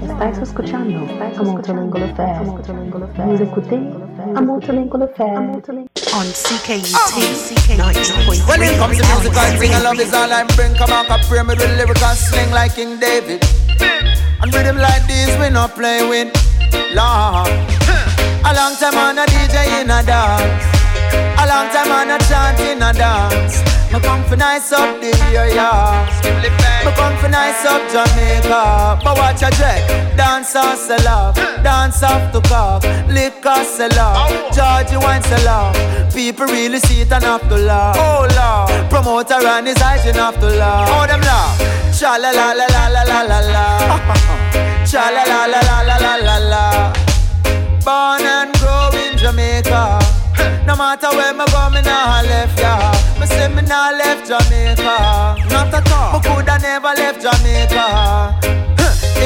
Estás 0.00 0.38
escuchando 0.38 1.00
a 1.20 1.42
Multilingual 1.42 2.04
Affair. 2.04 2.42
Vous 2.42 3.42
écoutez 3.42 3.80
a 4.34 4.40
Multilingual 4.40 5.02
Affair. 5.02 5.36
on 6.14 6.26
CKUT 6.32 6.88
90.3 7.76 8.48
When 8.48 8.62
it 8.62 8.78
comes 8.78 8.96
to 8.96 9.04
music, 9.06 9.36
I 9.36 9.58
sing 9.58 9.72
and 9.74 9.84
love 9.84 10.00
is 10.00 10.14
all 10.14 10.32
I 10.32 10.44
bring. 10.56 10.74
Come 10.74 10.92
on, 10.92 11.06
I 11.10 11.22
pray 11.28 11.42
me 11.42 11.54
with 11.54 11.76
lyrical 11.76 12.14
sling 12.16 12.50
like 12.50 12.74
King 12.76 12.98
David. 12.98 13.44
And 14.40 14.54
rhythm 14.54 14.78
like 14.78 15.06
this, 15.06 15.36
we 15.38 15.50
not 15.50 15.74
play 15.74 16.08
with. 16.08 16.32
Lord. 16.96 17.52
A 18.48 18.52
long 18.56 18.74
time 18.80 18.96
on 18.96 19.18
a 19.18 19.26
DJ 19.26 19.82
in 19.82 19.90
a 19.90 20.02
dance. 20.02 20.64
A 21.12 21.44
long 21.46 21.68
time 21.74 21.92
on 21.92 22.10
a 22.10 22.18
chant 22.24 22.60
in 22.60 22.82
a 22.82 22.92
dance. 22.94 23.77
Me 23.92 23.98
come 24.00 24.22
for 24.24 24.36
nice 24.36 24.70
up 24.72 25.00
the 25.00 25.10
area. 25.32 25.70
Me 26.84 26.92
come 26.92 27.16
for 27.16 27.28
nice 27.28 27.64
up 27.64 27.80
Jamaica. 27.90 29.00
But 29.02 29.16
watch 29.16 29.42
a 29.42 29.50
jack. 29.56 29.80
Dance 30.16 30.54
or 30.56 30.76
sell 30.76 31.08
off. 31.08 31.34
Dance 31.62 32.02
off 32.02 32.32
to 32.32 32.40
cock. 32.48 32.82
Liquor 33.08 33.64
sell 33.64 33.98
off. 33.98 34.30
Georgie 34.54 34.98
wine 34.98 35.22
sell 35.22 35.48
off. 35.48 36.14
People 36.14 36.46
really 36.46 36.80
see 36.80 37.00
it 37.00 37.12
and 37.12 37.24
have 37.24 37.48
to 37.48 37.56
laugh. 37.56 37.96
Oh 37.98 38.28
Lord. 38.36 38.90
Promoter 38.90 39.40
and 39.46 39.66
his 39.66 39.80
eyes 39.80 40.04
and 40.06 40.16
have 40.16 40.38
to 40.38 40.46
laugh. 40.46 40.88
Oh 40.92 41.06
them 41.06 41.20
laugh. 41.22 41.58
Cha 41.98 42.16
la 42.16 42.30
la 42.30 42.52
la 42.52 42.66
la 42.66 42.88
la 42.88 43.02
la 43.02 43.22
la 43.22 43.40
la. 43.40 43.64
Cha 44.84 45.08
la 45.10 45.24
la 45.24 45.46
la 45.46 45.60
la 45.60 45.78
la 45.80 45.96
la 45.96 46.14
la 46.16 46.36
la. 46.52 46.92
Born 47.84 48.22
and 48.22 48.52
grow 48.58 48.90
in 48.92 49.16
Jamaica. 49.16 50.07
No 50.68 50.76
matter 50.76 51.08
where 51.16 51.32
me 51.32 51.46
go, 51.46 51.70
me 51.70 51.80
nah 51.80 52.20
left 52.20 52.60
ya. 52.60 52.92
Me 53.18 53.24
say 53.24 53.48
me 53.48 53.62
nah 53.62 53.88
left 53.88 54.28
Jamaica. 54.28 55.34
Not 55.48 55.72
at 55.72 55.90
all. 55.90 56.12
Me 56.12 56.28
coulda 56.28 56.58
never 56.58 56.92
left 56.94 57.22
Jamaica. 57.22 58.57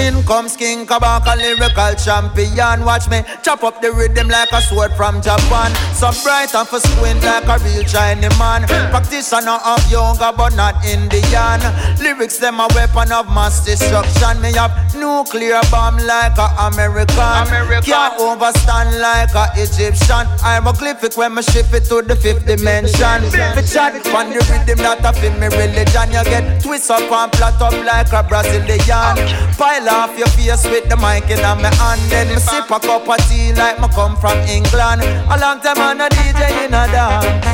In 0.02 0.24
comes 0.24 0.56
King 0.56 0.84
Kabaka, 0.84 1.36
lyrical 1.36 1.94
champion. 1.94 2.84
Watch 2.84 3.08
me 3.08 3.22
chop 3.44 3.62
up 3.62 3.80
the 3.80 3.92
rhythm 3.92 4.26
like 4.26 4.50
a 4.50 4.60
sword 4.60 4.90
from 4.94 5.22
Japan. 5.22 5.70
So 5.94 6.10
bright 6.24 6.52
and 6.56 6.66
for 6.66 6.80
squint 6.80 7.22
like 7.22 7.46
a 7.46 7.56
real 7.62 7.84
Chinese 7.84 8.36
man. 8.36 8.66
Practitioner 8.90 9.62
of 9.64 9.78
yoga, 9.92 10.34
but 10.36 10.56
not 10.56 10.74
Indian. 10.84 11.62
Lyrics 12.02 12.38
them 12.38 12.58
a 12.58 12.66
weapon 12.74 13.12
of 13.12 13.26
mass 13.30 13.64
destruction. 13.64 14.42
Me 14.42 14.52
have 14.54 14.74
nuclear 14.96 15.60
bomb 15.70 15.98
like 15.98 16.36
a 16.36 16.50
American. 16.66 17.46
Can't 17.86 18.18
overstand 18.18 18.98
like 18.98 19.34
a 19.38 19.54
Egyptian. 19.54 20.26
I'm 20.42 20.66
a 20.66 20.72
glyphic 20.72 21.16
when 21.16 21.34
me 21.34 21.42
shift 21.42 21.72
it 21.74 21.84
to 21.94 22.02
the 22.02 22.16
fifth 22.16 22.44
dimension. 22.44 23.22
Fi 23.30 23.62
chat 23.62 23.94
on 24.10 24.34
the 24.34 24.42
rhythm 24.50 24.82
that 24.82 25.06
a 25.06 25.12
me 25.38 25.46
religion. 25.46 26.10
You 26.10 26.24
get 26.26 26.60
twist 26.60 26.90
up 26.90 27.06
and 27.06 27.30
flat 27.36 27.62
up 27.62 27.78
like 27.86 28.12
a 28.12 28.26
Brazilian. 28.26 29.14
Pile 29.54 29.92
off 30.02 30.18
your 30.18 30.26
face 30.34 30.64
with 30.64 30.88
the 30.88 30.96
mic 30.96 31.30
in 31.30 31.38
my 31.62 31.70
hand. 31.78 32.00
Then 32.10 32.28
me 32.28 32.36
sip 32.36 32.70
a 32.70 32.80
cup 32.80 33.06
of 33.06 33.16
tea 33.28 33.52
like 33.54 33.78
me 33.80 33.86
come 33.94 34.16
from 34.16 34.36
England. 34.50 35.02
A 35.30 35.36
long 35.38 35.60
time 35.60 35.78
on 35.78 36.00
a 36.00 36.08
DJ 36.08 36.66
in 36.66 36.74
a 36.74 36.84
dance. 36.90 37.46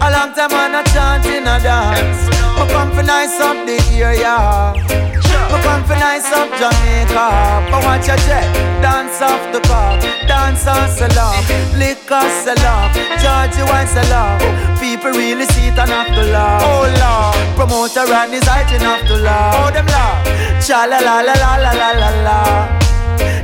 A 0.00 0.08
long 0.10 0.32
time 0.32 0.52
on 0.52 0.74
a 0.80 0.82
chant 0.92 1.26
in 1.26 1.46
a 1.46 1.60
dance. 1.60 2.24
Me 2.56 2.64
come 2.72 2.90
for 2.92 3.02
nice 3.02 3.38
up 3.40 3.66
the 3.66 3.76
area. 4.00 5.23
Me 5.54 5.62
come 5.62 5.84
for 5.84 5.94
nice 5.94 6.26
up 6.32 6.50
Jamaica. 6.58 7.26
But 7.70 7.84
watch 7.86 8.08
your 8.08 8.16
jet. 8.26 8.50
Dance 8.82 9.22
off 9.22 9.42
the 9.52 9.60
cup. 9.60 10.00
Dance 10.26 10.66
on 10.66 10.90
off. 11.16 11.46
Liquor 11.78 12.26
off. 12.66 12.90
Georgie 13.22 13.62
wine 13.70 13.86
off. 14.10 14.42
People 14.80 15.12
really 15.12 15.46
see 15.54 15.68
it 15.68 15.78
and 15.78 15.90
have 15.90 16.10
to 16.14 16.22
laugh. 16.34 16.62
Oh 16.64 16.90
Lord. 16.98 17.56
Promoter 17.56 18.12
and 18.12 18.32
his 18.32 18.48
and 18.48 18.82
have 18.82 19.06
to 19.06 19.16
laugh. 19.16 19.54
Oh 19.62 19.70
them 19.70 19.86
laugh. 19.86 20.26
Cha 20.66 20.86
la 20.86 20.98
la 20.98 21.20
la 21.20 21.34
la 21.34 21.54
la 21.56 21.72
la 21.72 21.90
la 22.02 22.10
la. 22.26 22.38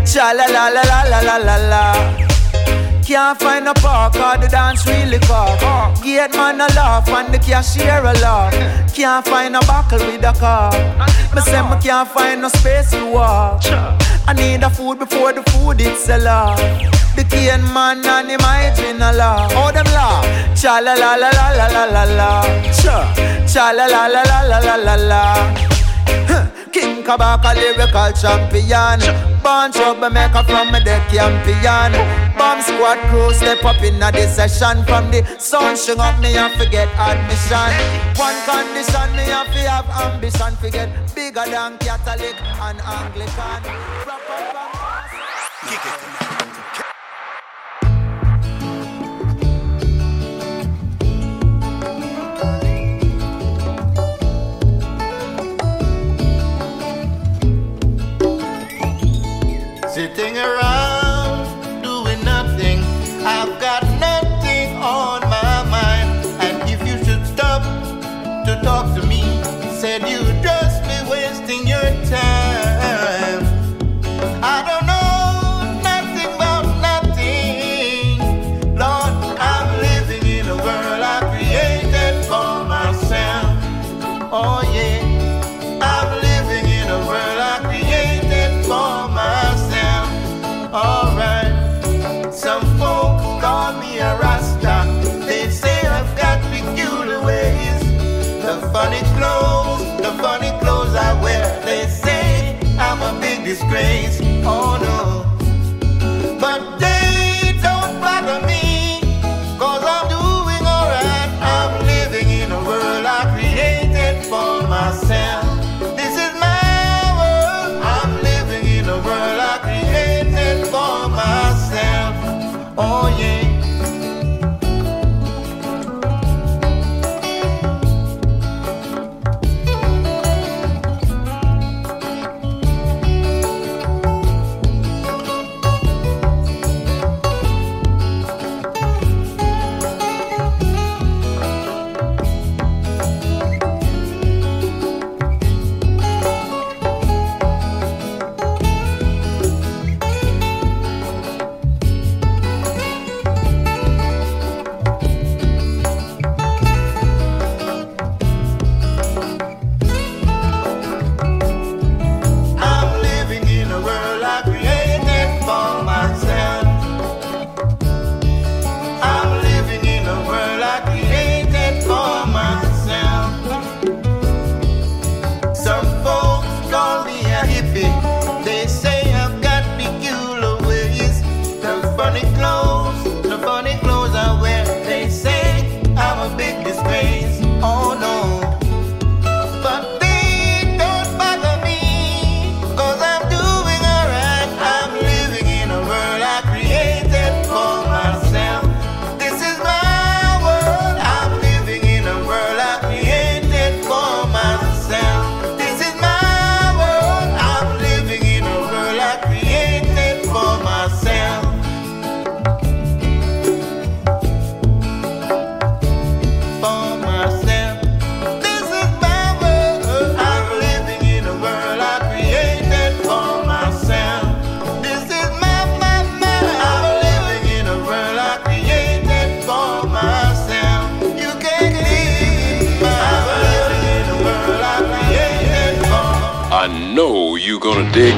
Cha 0.05 0.33
la 0.33 0.47
la 0.47 0.69
la 0.69 0.83
la 0.83 1.03
la 1.11 1.21
la 1.21 1.37
la 1.37 1.57
la. 1.71 2.31
Can't 3.11 3.37
find 3.41 3.67
a 3.67 3.75
park 3.75 4.15
or 4.15 4.39
the 4.41 4.47
dance 4.47 4.87
really 4.87 5.19
cock. 5.19 6.01
Gate 6.01 6.31
man 6.31 6.61
a 6.61 6.69
laugh 6.77 7.09
and 7.09 7.35
the 7.35 7.41
cashier 7.41 7.99
a 7.99 8.13
laugh. 8.23 8.55
Can't 8.95 9.27
find 9.27 9.57
a 9.57 9.61
buckle 9.67 9.99
with 9.99 10.23
a 10.23 10.33
car. 10.39 10.71
Me 11.35 11.41
say 11.41 11.61
me 11.61 11.77
can't 11.83 12.09
find 12.09 12.43
no 12.43 12.49
space 12.51 12.93
to 12.93 13.05
walk. 13.11 13.65
I 14.29 14.33
need 14.33 14.63
a 14.63 14.71
food 14.71 15.01
before 15.01 15.33
the 15.33 15.43
food 15.51 15.81
it 15.81 15.97
sell 15.97 16.29
off. 16.29 16.57
The 17.17 17.25
cane 17.29 17.65
man 17.75 18.07
and 18.07 18.31
him 18.31 18.39
hygiene 18.43 19.03
a 19.03 19.11
laugh. 19.13 19.51
Oh 19.57 19.73
them 19.73 19.87
laugh. 19.87 20.25
Cha 20.55 20.79
la 20.79 20.95
la 20.95 21.17
la 21.17 21.31
la 21.31 21.51
la 21.51 21.67
la 21.67 21.85
la 21.87 22.05
la. 22.05 22.43
Cha 22.71 23.13
cha 23.45 23.73
la 23.73 23.87
la 23.87 24.07
la 24.07 24.23
la 24.23 24.59
la 24.61 24.77
la 24.77 24.95
la 24.95 26.50
la. 27.17 27.37
King 27.37 27.41
Kabaka 27.41 27.55
lyrical 27.55 28.13
champion. 28.13 29.01
Born 29.43 29.73
troublemaker 29.73 30.43
from 30.45 30.73
me 30.73 30.81
the 30.81 31.01
champion 31.11 31.93
Bomb 32.37 32.61
squad 32.61 32.99
crew 33.09 33.33
step 33.33 33.65
up 33.65 33.83
in 33.83 34.03
a 34.03 34.13
this 34.13 34.37
session 34.37 34.85
From 34.85 35.11
the 35.11 35.25
sun 35.39 35.77
string 35.77 35.99
up 35.99 36.21
me 36.21 36.37
and 36.37 36.53
forget 36.59 36.89
admission. 36.99 37.73
One 38.17 38.37
condition 38.45 39.17
me 39.17 39.25
have 39.33 39.47
to 39.47 39.59
have 39.71 39.89
ambition 40.13 40.57
Forget 40.57 41.15
bigger 41.15 41.45
than 41.47 41.79
Catholic 41.79 42.37
and 42.61 42.81
Anglican. 42.81 43.63
Kick 45.69 45.87
it 45.87 46.30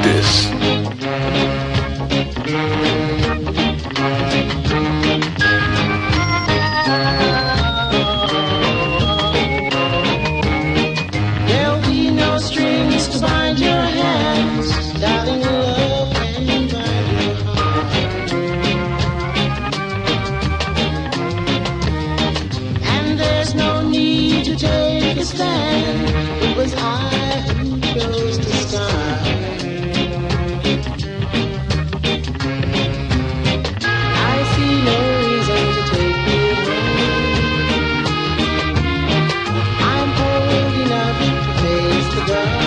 this. 0.03 0.52
Face 42.27 42.62